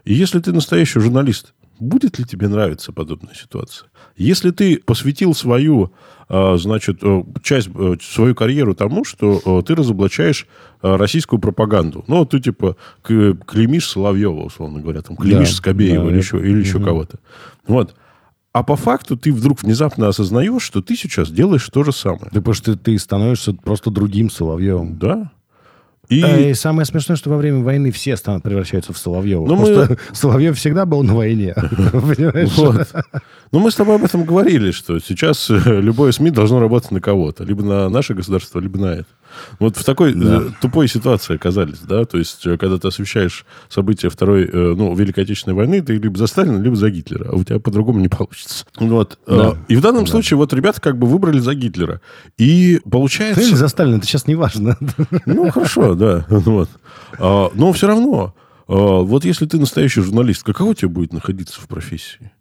И 0.05 0.14
если 0.14 0.40
ты 0.40 0.53
настоящий 0.53 1.01
журналист, 1.01 1.53
будет 1.79 2.19
ли 2.19 2.25
тебе 2.25 2.49
нравиться 2.49 2.93
подобная 2.93 3.35
ситуация? 3.35 3.88
Если 4.16 4.51
ты 4.51 4.79
посвятил 4.79 5.35
свою, 5.35 5.93
э, 6.29 6.57
значит, 6.57 7.01
э, 7.03 7.23
часть, 7.43 7.69
свою 8.03 8.35
карьеру 8.35 8.75
тому, 8.75 9.05
что 9.05 9.62
ты 9.62 9.75
разоблачаешь 9.75 10.47
российскую 10.83 11.38
пропаганду. 11.40 12.05
Ну, 12.09 12.25
ты 12.25 12.40
типа 12.40 12.77
клеймишь 13.03 13.88
Соловьева, 13.88 14.45
условно 14.45 14.81
говоря, 14.81 15.03
там, 15.03 15.16
клеймишь 15.16 15.51
Да, 15.51 15.55
Скобеева 15.57 16.05
да, 16.05 16.11
или, 16.11 16.19
это- 16.21 16.27
еще, 16.27 16.38
или 16.38 16.61
еще 16.61 16.81
кого-то. 16.81 17.19
Вот. 17.66 17.95
А 18.53 18.63
по 18.65 18.75
факту 18.77 19.17
ты 19.17 19.33
вдруг 19.33 19.63
внезапно 19.63 20.09
осознаешь, 20.09 20.63
что 20.63 20.83
ты 20.83 20.97
сейчас 20.97 21.31
делаешь 21.31 21.69
то 21.73 21.85
же 21.85 21.93
самое. 21.93 22.25
Да 22.33 22.41
потому 22.41 22.55
что 22.55 22.77
ты 22.77 22.99
становишься 22.99 23.53
просто 23.55 23.91
другим 23.91 24.29
Соловьевым. 24.31 24.99
Да. 24.99 25.31
И... 26.09 26.21
А, 26.23 26.37
И 26.37 26.55
самое 26.55 26.85
смешное, 26.85 27.17
что 27.17 27.31
во 27.31 27.37
время 27.37 27.61
войны 27.63 27.93
все 27.93 28.17
стан- 28.17 28.41
превращаются 28.41 28.93
в 28.93 28.99
Соловьева. 28.99 29.47
Ну, 29.47 29.57
Потому 29.57 29.87
мы- 29.91 29.99
Соловьев 30.13 30.59
всегда 30.59 30.85
был 30.85 31.05
на 31.05 31.15
войне. 31.15 31.55
Вот. 32.57 32.89
Ну, 33.53 33.59
мы 33.61 33.71
с 33.71 33.77
тобой 33.77 33.95
об 33.97 34.03
этом 34.05 34.25
говорили, 34.25 34.73
что 34.73 34.99
сейчас 34.99 35.49
любое 35.67 36.11
СМИ 36.11 36.31
должно 36.33 36.59
работать 36.59 36.91
на 36.91 37.01
кого-то. 37.01 37.45
Либо 37.45 37.63
на 37.63 37.89
наше 37.89 38.15
государство, 38.15 38.59
либо 38.59 38.79
на 38.81 38.87
это. 38.95 39.07
Вот 39.59 39.77
в 39.77 39.85
такой 39.85 40.14
э, 40.14 40.51
тупой 40.61 40.88
ситуации 40.88 41.35
оказались, 41.35 41.81
да? 41.81 42.05
То 42.05 42.19
есть, 42.19 42.47
э, 42.47 42.57
когда 42.57 42.79
ты 42.79 42.88
освещаешь 42.88 43.45
события 43.69 44.09
Второй, 44.09 44.45
э, 44.45 44.75
ну, 44.77 44.95
Великой 44.95 45.25
Отечественной 45.25 45.55
войны, 45.55 45.83
ты 45.83 45.97
либо 45.97 46.19
за 46.19 46.27
Сталина, 46.27 46.61
либо 46.61 46.77
за 46.77 46.90
Гитлера. 46.90 47.31
А 47.31 47.37
у 47.37 47.45
тебя 47.45 47.59
по-другому 47.59 48.01
не 48.01 48.09
получится. 48.19 48.64
Вот. 48.77 49.19
Да. 49.27 49.57
И 49.69 49.77
в 49.77 49.81
данном 49.81 50.07
случае 50.07 50.37
вот 50.37 50.53
ребята 50.53 50.81
как 50.81 50.99
бы 50.99 51.07
выбрали 51.07 51.38
за 51.38 51.55
Гитлера. 51.55 52.01
И 52.38 52.81
получается... 52.90 53.43
Или 53.43 53.55
за 53.55 53.69
Сталина, 53.69 53.97
это 53.97 54.07
сейчас 54.07 54.27
не 54.27 54.35
важно. 54.35 54.77
Ну, 55.27 55.51
хорошо, 55.51 55.95
да. 55.95 56.27
Вот. 56.29 56.69
А, 57.19 57.51
но 57.55 57.73
все 57.73 57.87
равно, 57.87 58.35
а, 58.66 59.01
вот 59.01 59.25
если 59.25 59.47
ты 59.47 59.59
настоящий 59.59 60.01
журналист, 60.01 60.43
каково 60.43 60.75
тебе 60.75 60.88
будет 60.88 61.12
находиться 61.12 61.61
в 61.61 61.69
профессии? 61.69 62.33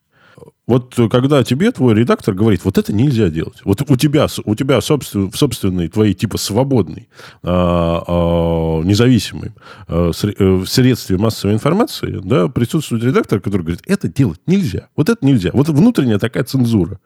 Вот 0.69 0.99
э, 0.99 1.09
когда 1.09 1.43
тебе 1.43 1.71
твой 1.71 1.95
редактор 1.95 2.35
говорит, 2.35 2.63
вот 2.63 2.77
это 2.77 2.93
нельзя 2.93 3.29
делать. 3.29 3.57
Вот 3.63 3.81
у 3.89 3.97
тебя, 3.97 4.27
у 4.45 4.53
тебя 4.53 4.79
собствен, 4.81 5.31
в 5.31 5.35
собственной 5.35 5.87
твоей 5.87 6.13
типа 6.13 6.37
свободной, 6.37 7.09
а, 7.41 8.03
а, 8.05 8.83
независимой 8.83 9.53
а, 9.87 10.11
сре- 10.11 10.35
э, 10.37 10.45
в 10.57 10.67
средстве 10.67 11.17
массовой 11.17 11.55
информации, 11.55 12.21
да, 12.23 12.49
присутствует 12.49 13.03
редактор, 13.03 13.41
который 13.41 13.63
говорит, 13.63 13.81
это 13.87 14.07
делать 14.09 14.41
нельзя. 14.45 14.89
Вот 14.95 15.09
это 15.09 15.25
нельзя. 15.25 15.49
Вот 15.53 15.69
внутренняя 15.69 16.19
такая 16.19 16.43
цензура. 16.43 16.99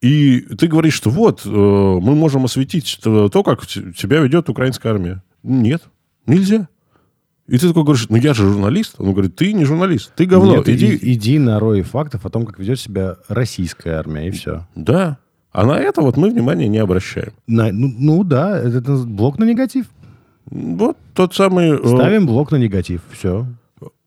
И 0.00 0.40
ты 0.40 0.66
говоришь, 0.66 0.94
что 0.94 1.10
вот, 1.10 1.42
э, 1.44 1.50
мы 1.50 2.14
можем 2.14 2.46
осветить 2.46 3.00
то, 3.02 3.42
как 3.44 3.66
тебя 3.66 4.20
ведет 4.20 4.48
украинская 4.48 4.94
армия. 4.94 5.22
Нет, 5.42 5.82
нельзя. 6.24 6.68
И 7.48 7.56
ты 7.58 7.66
такой 7.68 7.82
говоришь, 7.84 8.06
ну 8.10 8.16
я 8.16 8.34
же 8.34 8.44
журналист. 8.46 8.94
Он 8.98 9.12
говорит, 9.12 9.34
ты 9.36 9.52
не 9.54 9.64
журналист, 9.64 10.12
ты 10.14 10.26
говно. 10.26 10.56
Нет, 10.56 10.68
иди. 10.68 10.86
и- 10.88 11.14
иди 11.14 11.38
на 11.38 11.58
рой 11.58 11.82
фактов 11.82 12.26
о 12.26 12.30
том, 12.30 12.44
как 12.46 12.58
ведет 12.58 12.78
себя 12.78 13.16
российская 13.28 13.92
армия, 13.94 14.28
и 14.28 14.30
все. 14.30 14.66
Да. 14.74 15.18
А 15.50 15.64
на 15.64 15.72
это 15.78 16.02
вот 16.02 16.16
мы 16.18 16.30
внимания 16.30 16.68
не 16.68 16.78
обращаем. 16.78 17.32
ну, 17.46 17.70
ну 17.72 18.22
да, 18.24 18.58
это, 18.58 18.78
это 18.78 18.96
блок 18.98 19.38
на 19.38 19.44
негатив. 19.44 19.86
Вот 20.50 20.96
тот 21.14 21.34
самый... 21.34 21.70
э, 21.70 21.88
Ставим 21.88 22.26
блок 22.26 22.52
на 22.52 22.56
негатив. 22.56 23.00
Все. 23.10 23.46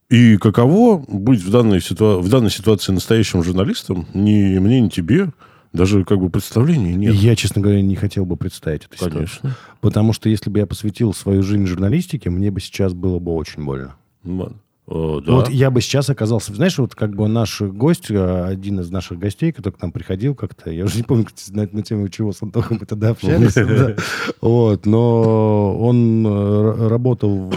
И 0.09 0.37
каково 0.37 1.03
быть 1.07 1.41
в 1.41 1.49
данной, 1.49 1.79
ситуа- 1.79 2.19
в 2.19 2.29
данной 2.29 2.51
ситуации 2.51 2.91
настоящим 2.91 3.43
журналистом, 3.43 4.05
ни 4.13 4.59
мне, 4.59 4.81
ни 4.81 4.89
тебе, 4.89 5.29
даже 5.73 6.03
как 6.03 6.19
бы 6.19 6.29
представления 6.29 6.95
нет. 6.95 7.13
Я, 7.15 7.35
честно 7.35 7.61
говоря, 7.61 7.81
не 7.81 7.95
хотел 7.95 8.25
бы 8.25 8.35
представить 8.35 8.83
ситуацию. 8.83 9.11
Конечно. 9.11 9.55
Потому 9.79 10.13
что 10.13 10.29
если 10.29 10.49
бы 10.49 10.59
я 10.59 10.65
посвятил 10.65 11.13
свою 11.13 11.43
жизнь 11.43 11.65
журналистике, 11.65 12.29
мне 12.29 12.51
бы 12.51 12.59
сейчас 12.59 12.93
было 12.93 13.19
бы 13.19 13.33
очень 13.33 13.63
больно. 13.63 13.95
Вот. 14.23 14.53
Э, 14.87 15.21
да. 15.25 15.31
Вот 15.33 15.49
я 15.49 15.71
бы 15.71 15.81
сейчас 15.81 16.09
оказался... 16.09 16.53
Знаешь, 16.53 16.77
вот 16.77 16.95
как 16.95 17.15
бы 17.15 17.27
наш 17.27 17.61
гость, 17.61 18.09
э, 18.09 18.43
один 18.45 18.79
из 18.79 18.89
наших 18.89 19.19
гостей, 19.19 19.51
который 19.51 19.73
к 19.73 19.81
нам 19.81 19.91
приходил 19.91 20.35
как-то, 20.35 20.69
я 20.71 20.85
уже 20.85 20.97
не 20.97 21.03
помню, 21.03 21.25
кстати, 21.25 21.55
на, 21.55 21.67
на 21.71 21.83
тему 21.83 22.09
чего 22.09 22.33
с 22.33 22.41
Антохом 22.41 22.77
мы 22.79 22.85
тогда 22.85 23.09
общались. 23.09 23.55
Вот, 24.41 24.85
но 24.85 25.77
он 25.79 26.25
э, 26.25 26.87
работал 26.87 27.53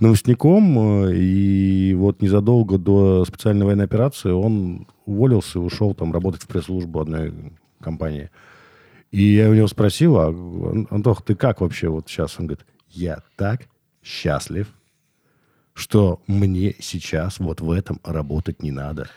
новостником, 0.00 1.06
и 1.10 1.94
вот 1.94 2.22
незадолго 2.22 2.78
до 2.78 3.24
специальной 3.24 3.66
военной 3.66 3.84
операции 3.84 4.30
он 4.30 4.86
уволился 5.06 5.58
и 5.58 5.62
ушел 5.62 5.94
там 5.94 6.12
работать 6.12 6.42
в 6.42 6.46
пресс-службу 6.48 7.00
одной 7.00 7.32
компании. 7.80 8.30
И 9.10 9.22
я 9.34 9.48
у 9.48 9.54
него 9.54 9.68
спросил, 9.68 10.18
а, 10.18 10.28
Ан- 10.28 10.88
Антох, 10.90 11.22
ты 11.22 11.34
как 11.34 11.60
вообще 11.60 11.88
вот 11.88 12.08
сейчас? 12.08 12.36
Он 12.38 12.46
говорит, 12.46 12.66
я 12.90 13.22
так 13.36 13.62
счастлив, 14.02 14.68
что 15.74 16.22
мне 16.26 16.74
сейчас 16.78 17.38
вот 17.38 17.60
в 17.60 17.70
этом 17.70 18.00
работать 18.04 18.62
не 18.62 18.70
надо. 18.70 19.10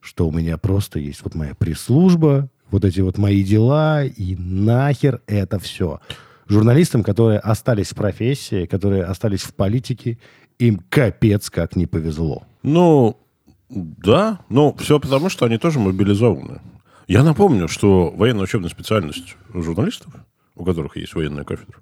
Что 0.00 0.28
у 0.28 0.32
меня 0.32 0.56
просто 0.58 1.00
есть 1.00 1.22
вот 1.24 1.34
моя 1.34 1.54
пресс-служба, 1.54 2.48
вот 2.70 2.84
эти 2.84 3.00
вот 3.00 3.18
мои 3.18 3.42
дела, 3.42 4.04
и 4.04 4.36
нахер 4.36 5.22
это 5.26 5.58
все. 5.58 6.00
Журналистам, 6.46 7.02
которые 7.02 7.40
остались 7.40 7.88
в 7.88 7.94
профессии, 7.94 8.66
которые 8.66 9.04
остались 9.04 9.42
в 9.42 9.54
политике, 9.54 10.18
им 10.58 10.82
капец 10.88 11.50
как 11.50 11.76
не 11.76 11.86
повезло. 11.86 12.44
Ну, 12.62 13.18
да, 13.68 14.40
но 14.48 14.74
все 14.74 15.00
потому, 15.00 15.28
что 15.28 15.46
они 15.46 15.58
тоже 15.58 15.78
мобилизованы. 15.78 16.60
Я 17.06 17.22
напомню, 17.22 17.68
что 17.68 18.10
военная 18.10 18.44
учебная 18.44 18.70
специальность 18.70 19.36
журналистов, 19.52 20.12
у 20.54 20.64
которых 20.64 20.96
есть 20.96 21.14
военная 21.14 21.44
кафедра, 21.44 21.80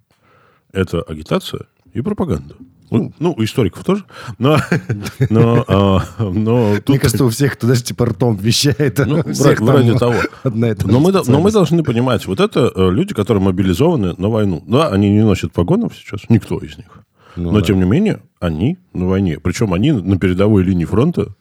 это 0.72 1.02
агитация 1.02 1.66
и 1.92 2.00
пропаганда. 2.00 2.56
Ну, 2.90 3.12
ну, 3.18 3.34
у 3.36 3.42
историков 3.42 3.84
тоже. 3.84 4.04
Но, 4.38 4.58
но, 5.30 5.64
а, 5.66 6.02
но 6.18 6.70
Мне 6.70 6.80
тут... 6.80 6.98
кажется, 7.00 7.24
у 7.24 7.28
всех, 7.28 7.54
кто 7.54 7.66
даже 7.66 7.82
типа 7.82 8.06
ртом 8.06 8.36
вещает, 8.36 9.00
Ну, 9.04 9.22
у 9.24 9.32
всех 9.32 9.60
вроде- 9.60 9.90
там 9.90 9.98
того. 9.98 10.14
одна 10.44 10.70
и 10.70 10.74
та 10.74 10.86
Но 10.86 11.00
мы, 11.00 11.12
но 11.12 11.40
мы 11.40 11.50
должны 11.50 11.82
понимать, 11.82 12.26
вот 12.26 12.40
это 12.40 12.70
э, 12.74 12.90
люди, 12.90 13.14
которые 13.14 13.42
мобилизованы 13.42 14.14
на 14.16 14.28
войну. 14.28 14.62
Да, 14.66 14.88
они 14.88 15.10
не 15.10 15.22
носят 15.22 15.52
погонов 15.52 15.96
сейчас, 15.96 16.28
никто 16.28 16.58
из 16.58 16.76
них. 16.76 16.86
Ну 17.36 17.50
Но, 17.50 17.60
да. 17.60 17.66
тем 17.66 17.78
не 17.78 17.84
менее, 17.84 18.20
они 18.40 18.78
на 18.92 19.06
войне. 19.06 19.38
Причем 19.40 19.74
они 19.74 19.92
на 19.92 20.18
передовой 20.18 20.62
линии 20.62 20.84
фронта 20.84 21.34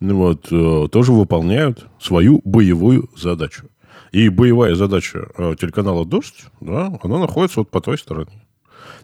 ну, 0.00 0.16
вот, 0.16 0.48
э, 0.50 0.88
тоже 0.90 1.12
выполняют 1.12 1.86
свою 2.00 2.40
боевую 2.44 3.10
задачу. 3.16 3.66
И 4.12 4.28
боевая 4.28 4.74
задача 4.74 5.28
э, 5.36 5.54
телеканала 5.60 6.04
«Дождь», 6.04 6.46
да, 6.60 6.92
она 7.02 7.18
находится 7.18 7.60
вот 7.60 7.70
по 7.70 7.80
той 7.80 7.98
стороне. 7.98 8.42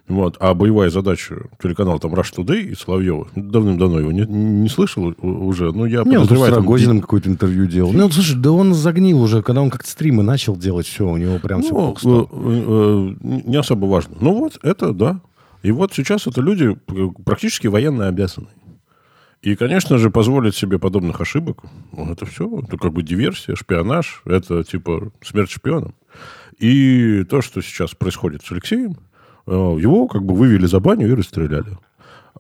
Вот. 0.09 0.37
А 0.39 0.55
боевая 0.55 0.89
задача 0.91 1.35
телеканала 1.61 1.99
там 1.99 2.15
Rush 2.15 2.33
Today 2.37 2.61
и 2.63 2.75
Соловьева, 2.77 3.27
давным-давно 3.35 3.99
его 4.01 4.13
не, 4.13 4.23
не 4.23 4.69
слышал 4.69 5.13
уже, 5.21 5.73
ну, 5.73 5.85
я 5.85 6.03
Не, 6.05 6.17
он 6.19 6.23
тут 6.23 6.25
с 6.27 6.29
подозреваю... 6.29 6.53
там 6.55 6.63
Рогозиным 6.63 7.01
какое-то 7.01 7.29
интервью 7.29 7.67
делал. 7.67 7.93
Ну, 7.93 8.09
слушай, 8.11 8.37
да 8.37 8.53
он 8.53 8.73
загнил 8.73 9.21
уже, 9.21 9.43
когда 9.43 9.63
он 9.63 9.71
как-то 9.71 9.91
стримы 9.91 10.23
начал 10.23 10.57
делать, 10.57 10.87
все, 10.87 11.09
у 11.09 11.17
него 11.17 11.39
прям 11.41 11.63
все 11.63 11.73
Ну, 11.73 11.97
стало. 11.97 12.29
э, 12.31 13.15
э, 13.23 13.41
не 13.47 13.57
особо 13.57 13.87
важно. 13.87 14.17
Ну 14.21 14.35
вот, 14.35 14.59
это 14.63 14.93
да. 14.93 15.21
И 15.63 15.73
вот 15.73 15.93
сейчас 15.93 16.29
это 16.29 16.41
люди 16.41 16.77
практически 17.25 17.67
военно 17.67 18.07
обязаны. 18.07 18.47
И, 19.43 19.55
конечно 19.57 19.99
же, 19.99 20.11
позволить 20.11 20.55
себе 20.55 20.79
подобных 20.79 21.21
ошибок, 21.21 21.63
ну, 21.93 22.13
это 22.13 22.27
все, 22.27 22.61
это 22.63 22.77
как 22.79 22.93
бы 22.93 23.03
диверсия, 23.03 23.55
шпионаж, 23.57 24.23
это 24.25 24.63
типа 24.63 25.11
смерть 25.23 25.51
шпионам. 25.51 25.95
И 26.59 27.25
то, 27.25 27.43
что 27.43 27.61
сейчас 27.61 27.95
происходит 27.95 28.45
с 28.45 28.51
Алексеем, 28.53 28.97
его 29.53 30.07
как 30.09 30.25
бы 30.25 30.35
вывели 30.35 30.67
за 30.67 30.81
баню 30.81 31.09
и 31.09 31.15
расстреляли. 31.15 31.79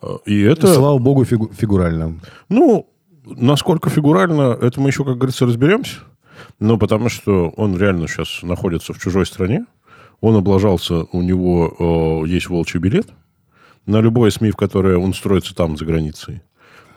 Э, 0.03 0.17
И 0.27 0.41
это... 0.43 0.73
Слава 0.75 0.99
богу, 0.99 1.25
фигу- 1.25 1.53
фигурально. 1.53 2.21
Ну, 2.49 2.89
насколько 3.25 3.91
фигурально, 3.91 4.57
это 4.61 4.81
мы 4.81 4.89
еще, 4.91 5.05
как 5.05 5.17
говорится, 5.17 5.47
разберемся. 5.47 5.99
Но 6.61 6.77
потому 6.79 7.09
что 7.09 7.49
он 7.57 7.77
реально 7.79 8.09
сейчас 8.09 8.43
находится 8.43 8.93
в 8.93 8.99
чужой 8.99 9.27
стране. 9.27 9.65
Он 10.21 10.37
облажался, 10.37 11.05
у 11.13 11.23
него 11.23 12.23
э, 12.25 12.29
есть 12.29 12.49
волчий 12.49 12.81
билет 12.81 13.09
на 13.87 14.01
любое 14.01 14.31
СМИ, 14.31 14.51
в 14.51 14.57
которое 14.57 14.99
он 14.99 15.15
строится 15.15 15.55
там, 15.55 15.77
за 15.77 15.85
границей. 15.85 16.43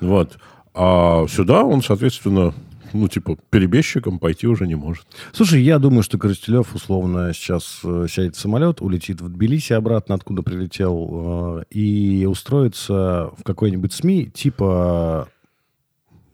Вот. 0.02 0.38
А 0.74 1.26
сюда 1.28 1.64
он, 1.64 1.82
соответственно, 1.82 2.54
ну, 2.94 3.08
типа, 3.08 3.38
перебежчиком 3.50 4.20
пойти 4.20 4.48
уже 4.48 4.68
не 4.68 4.76
может. 4.76 5.06
Слушай, 5.32 5.62
я 5.62 5.80
думаю, 5.80 6.04
что 6.04 6.18
Коростелев 6.18 6.74
условно 6.76 7.34
сейчас 7.34 7.82
э, 7.84 8.08
сядет 8.10 8.36
в 8.36 8.40
самолет, 8.40 8.82
улетит 8.82 9.22
в 9.22 9.30
Тбилиси 9.30 9.74
обратно, 9.74 10.16
откуда 10.16 10.42
прилетел, 10.42 11.62
э, 11.62 11.64
и 11.72 12.26
устроится 12.30 13.32
в 13.38 13.44
какой-нибудь 13.44 13.94
СМИ, 13.94 14.28
типа 14.28 15.30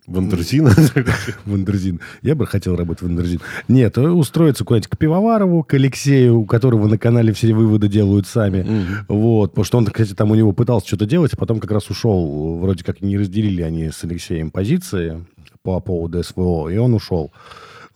Wonderzine 0.07 0.71
а? 1.45 1.53
Wonderzine. 1.53 1.99
Я 2.21 2.35
бы 2.35 2.45
хотел 2.45 2.75
работать 2.75 3.01
в 3.01 3.07
Wonderzine. 3.07 3.41
Нет, 3.67 3.97
э, 3.97 4.01
устроиться 4.01 4.63
куда-нибудь 4.63 4.89
к 4.89 4.97
Пивоварову, 4.97 5.63
к 5.63 5.73
Алексею, 5.73 6.39
у 6.39 6.45
которого 6.45 6.87
на 6.87 6.97
канале 6.97 7.33
все 7.33 7.53
выводы 7.53 7.87
делают 7.87 8.27
сами. 8.27 8.65
Вот. 9.07 9.51
Потому 9.51 9.65
что 9.65 9.77
он, 9.79 9.85
кстати, 9.85 10.13
там 10.13 10.31
у 10.31 10.35
него 10.35 10.51
пытался 10.51 10.87
что-то 10.87 11.05
делать, 11.05 11.33
а 11.33 11.37
потом 11.37 11.59
как 11.59 11.71
раз 11.71 11.89
ушел. 11.89 12.57
Вроде 12.59 12.83
как 12.83 13.01
не 13.01 13.17
разделили 13.17 13.61
они 13.61 13.89
с 13.89 14.03
Алексеем 14.03 14.51
позиции 14.51 15.25
по 15.65 15.79
поводу 15.79 16.23
СВО, 16.23 16.69
и 16.69 16.77
он 16.77 16.93
ушел. 16.93 17.31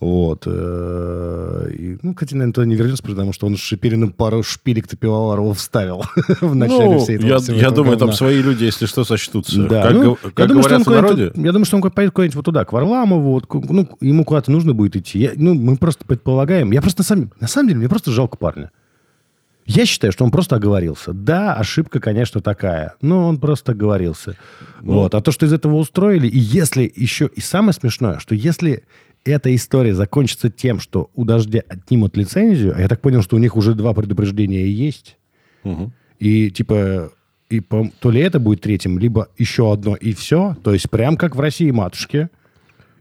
Вот. 0.01 0.43
э, 0.47 1.69
И, 1.77 1.97
ну, 2.01 2.13
туда 2.15 2.65
не 2.65 2.75
вернется, 2.75 3.03
потому 3.03 3.34
что 3.34 3.47
он, 3.48 3.58
Шепелин, 3.58 4.02
ну 4.02 4.12
пару 4.12 4.43
шпилек-то 4.43 4.95
Пивоварову 4.97 5.53
вставил 5.53 6.03
в 6.41 6.55
начале 6.55 6.95
Ну, 6.95 6.99
всей 6.99 7.17
этого 7.17 7.27
я, 7.29 7.38
я 7.62 7.69
думаю, 7.71 7.97
там 7.97 8.08
говна. 8.08 8.13
свои 8.15 8.41
люди, 8.41 8.63
если 8.63 8.86
что, 8.86 9.03
сочтутся. 9.03 9.62
Да, 9.67 9.84
Как, 9.84 9.93
ну, 9.93 10.03
гов- 10.12 10.19
я 10.23 10.32
как 10.32 10.47
думаю, 10.47 10.63
говорят 10.63 10.88
в 10.88 10.89
народе, 10.89 11.32
Я 11.36 11.51
думаю, 11.51 11.65
что 11.65 11.77
он 11.77 11.82
поедет 11.91 12.13
куда-нибудь 12.15 12.36
вот 12.38 12.45
туда, 12.45 12.63
к 12.65 12.71
Варламову. 12.73 13.32
Вот, 13.34 13.53
ну, 13.69 13.89
ему 14.01 14.23
куда-то 14.23 14.51
нужно 14.51 14.73
будет 14.73 14.95
идти. 14.95 15.19
Я- 15.19 15.34
ну, 15.36 15.53
мы 15.53 15.75
просто 15.77 16.05
предполагаем. 16.05 16.71
Я 16.71 16.82
просто 16.82 17.01
на 17.01 17.05
самом, 17.05 17.32
на 17.41 17.47
самом 17.47 17.67
деле, 17.67 17.79
мне 17.79 17.89
просто 17.89 18.12
жалко 18.12 18.38
парня. 18.38 18.71
Я 19.69 19.86
считаю, 19.86 20.12
что 20.12 20.23
он 20.25 20.32
просто 20.32 20.55
оговорился. 20.55 21.13
Да, 21.13 21.53
ошибка, 21.55 21.99
конечно, 21.99 22.41
такая, 22.41 22.95
но 23.01 23.27
он 23.27 23.39
просто 23.39 23.73
оговорился. 23.73 24.36
Ну. 24.82 24.93
Вот. 24.93 25.13
А 25.15 25.21
то, 25.21 25.32
что 25.32 25.45
из 25.45 25.53
этого 25.53 25.75
устроили, 25.75 26.27
и 26.27 26.38
если 26.39 26.91
еще... 26.95 27.29
И 27.36 27.39
самое 27.41 27.73
смешное, 27.73 28.19
что 28.19 28.34
если 28.36 28.84
эта 29.25 29.53
история 29.53 29.93
закончится 29.93 30.49
тем, 30.49 30.79
что 30.79 31.10
у 31.13 31.23
«Дождя» 31.25 31.62
отнимут 31.67 32.17
лицензию, 32.17 32.73
а 32.75 32.82
я 32.82 32.88
так 32.88 33.01
понял, 33.01 33.21
что 33.21 33.36
у 33.36 33.39
них 33.39 33.55
уже 33.55 33.73
два 33.75 33.93
предупреждения 33.93 34.65
есть, 34.67 35.17
Мгм. 35.63 35.93
и 36.19 36.49
типа 36.51 37.12
и 37.49 37.60
по- 37.60 37.89
то 37.99 38.12
ли 38.12 38.21
это 38.21 38.39
будет 38.39 38.62
третьим, 38.62 38.97
либо 38.99 39.27
еще 39.38 39.71
одно 39.73 39.95
и 39.95 40.13
все. 40.13 40.55
То 40.63 40.71
есть 40.73 40.89
прям 40.89 41.17
как 41.17 41.36
в 41.36 41.39
России 41.39 41.71
матушки. 41.71 42.29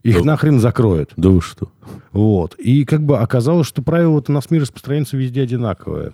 Их 0.03 0.19
Да. 0.19 0.25
нахрен 0.25 0.59
закроют. 0.59 1.13
Да 1.17 1.29
вы 1.29 1.41
что? 1.43 1.71
Вот. 2.13 2.55
И 2.55 2.85
как 2.85 3.03
бы 3.05 3.19
оказалось, 3.19 3.67
что 3.67 3.83
правила-то 3.83 4.33
на 4.33 4.41
СМИ 4.41 4.61
распространяются 4.61 5.17
везде 5.17 5.43
одинаковые. 5.43 6.13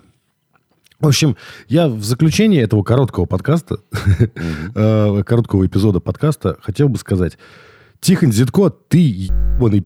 В 0.99 1.07
общем, 1.07 1.35
я 1.67 1.87
в 1.87 2.03
заключение 2.03 2.63
этого 2.63 2.83
короткого 2.83 3.25
подкаста, 3.25 3.79
э, 4.75 5.23
короткого 5.25 5.65
эпизода 5.65 5.99
подкаста, 5.99 6.57
хотел 6.61 6.89
бы 6.89 6.97
сказать. 6.97 7.37
Тихон 7.99 8.31
Зитко, 8.31 8.69
ты 8.69 8.99
ебаный. 8.99 9.83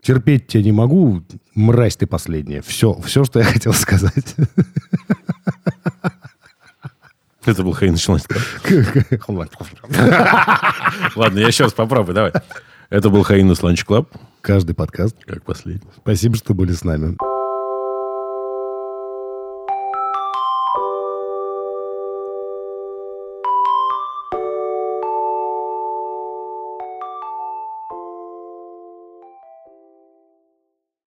Терпеть 0.00 0.48
тебя 0.48 0.64
не 0.64 0.72
могу, 0.72 1.22
мразь 1.54 1.96
ты 1.96 2.08
последняя. 2.08 2.60
Все, 2.62 3.00
все, 3.04 3.24
что 3.24 3.38
я 3.38 3.44
хотел 3.44 3.72
сказать. 3.72 4.34
Это 7.44 7.62
был 7.62 7.74
Hein. 7.74 7.96
Ладно, 11.16 11.38
я 11.38 11.46
еще 11.46 11.64
раз 11.64 11.72
попробую, 11.72 12.14
давай. 12.14 12.32
Это 12.90 13.10
был 13.10 13.22
Heinous 13.22 13.62
Lunch 13.62 13.84
Club, 13.84 14.08
Каждый 14.42 14.74
подкаст. 14.74 15.16
как 15.24 15.44
последний. 15.44 15.88
Спасибо, 15.96 16.36
что 16.36 16.52
были 16.52 16.72
с 16.72 16.84
нами. 16.84 17.16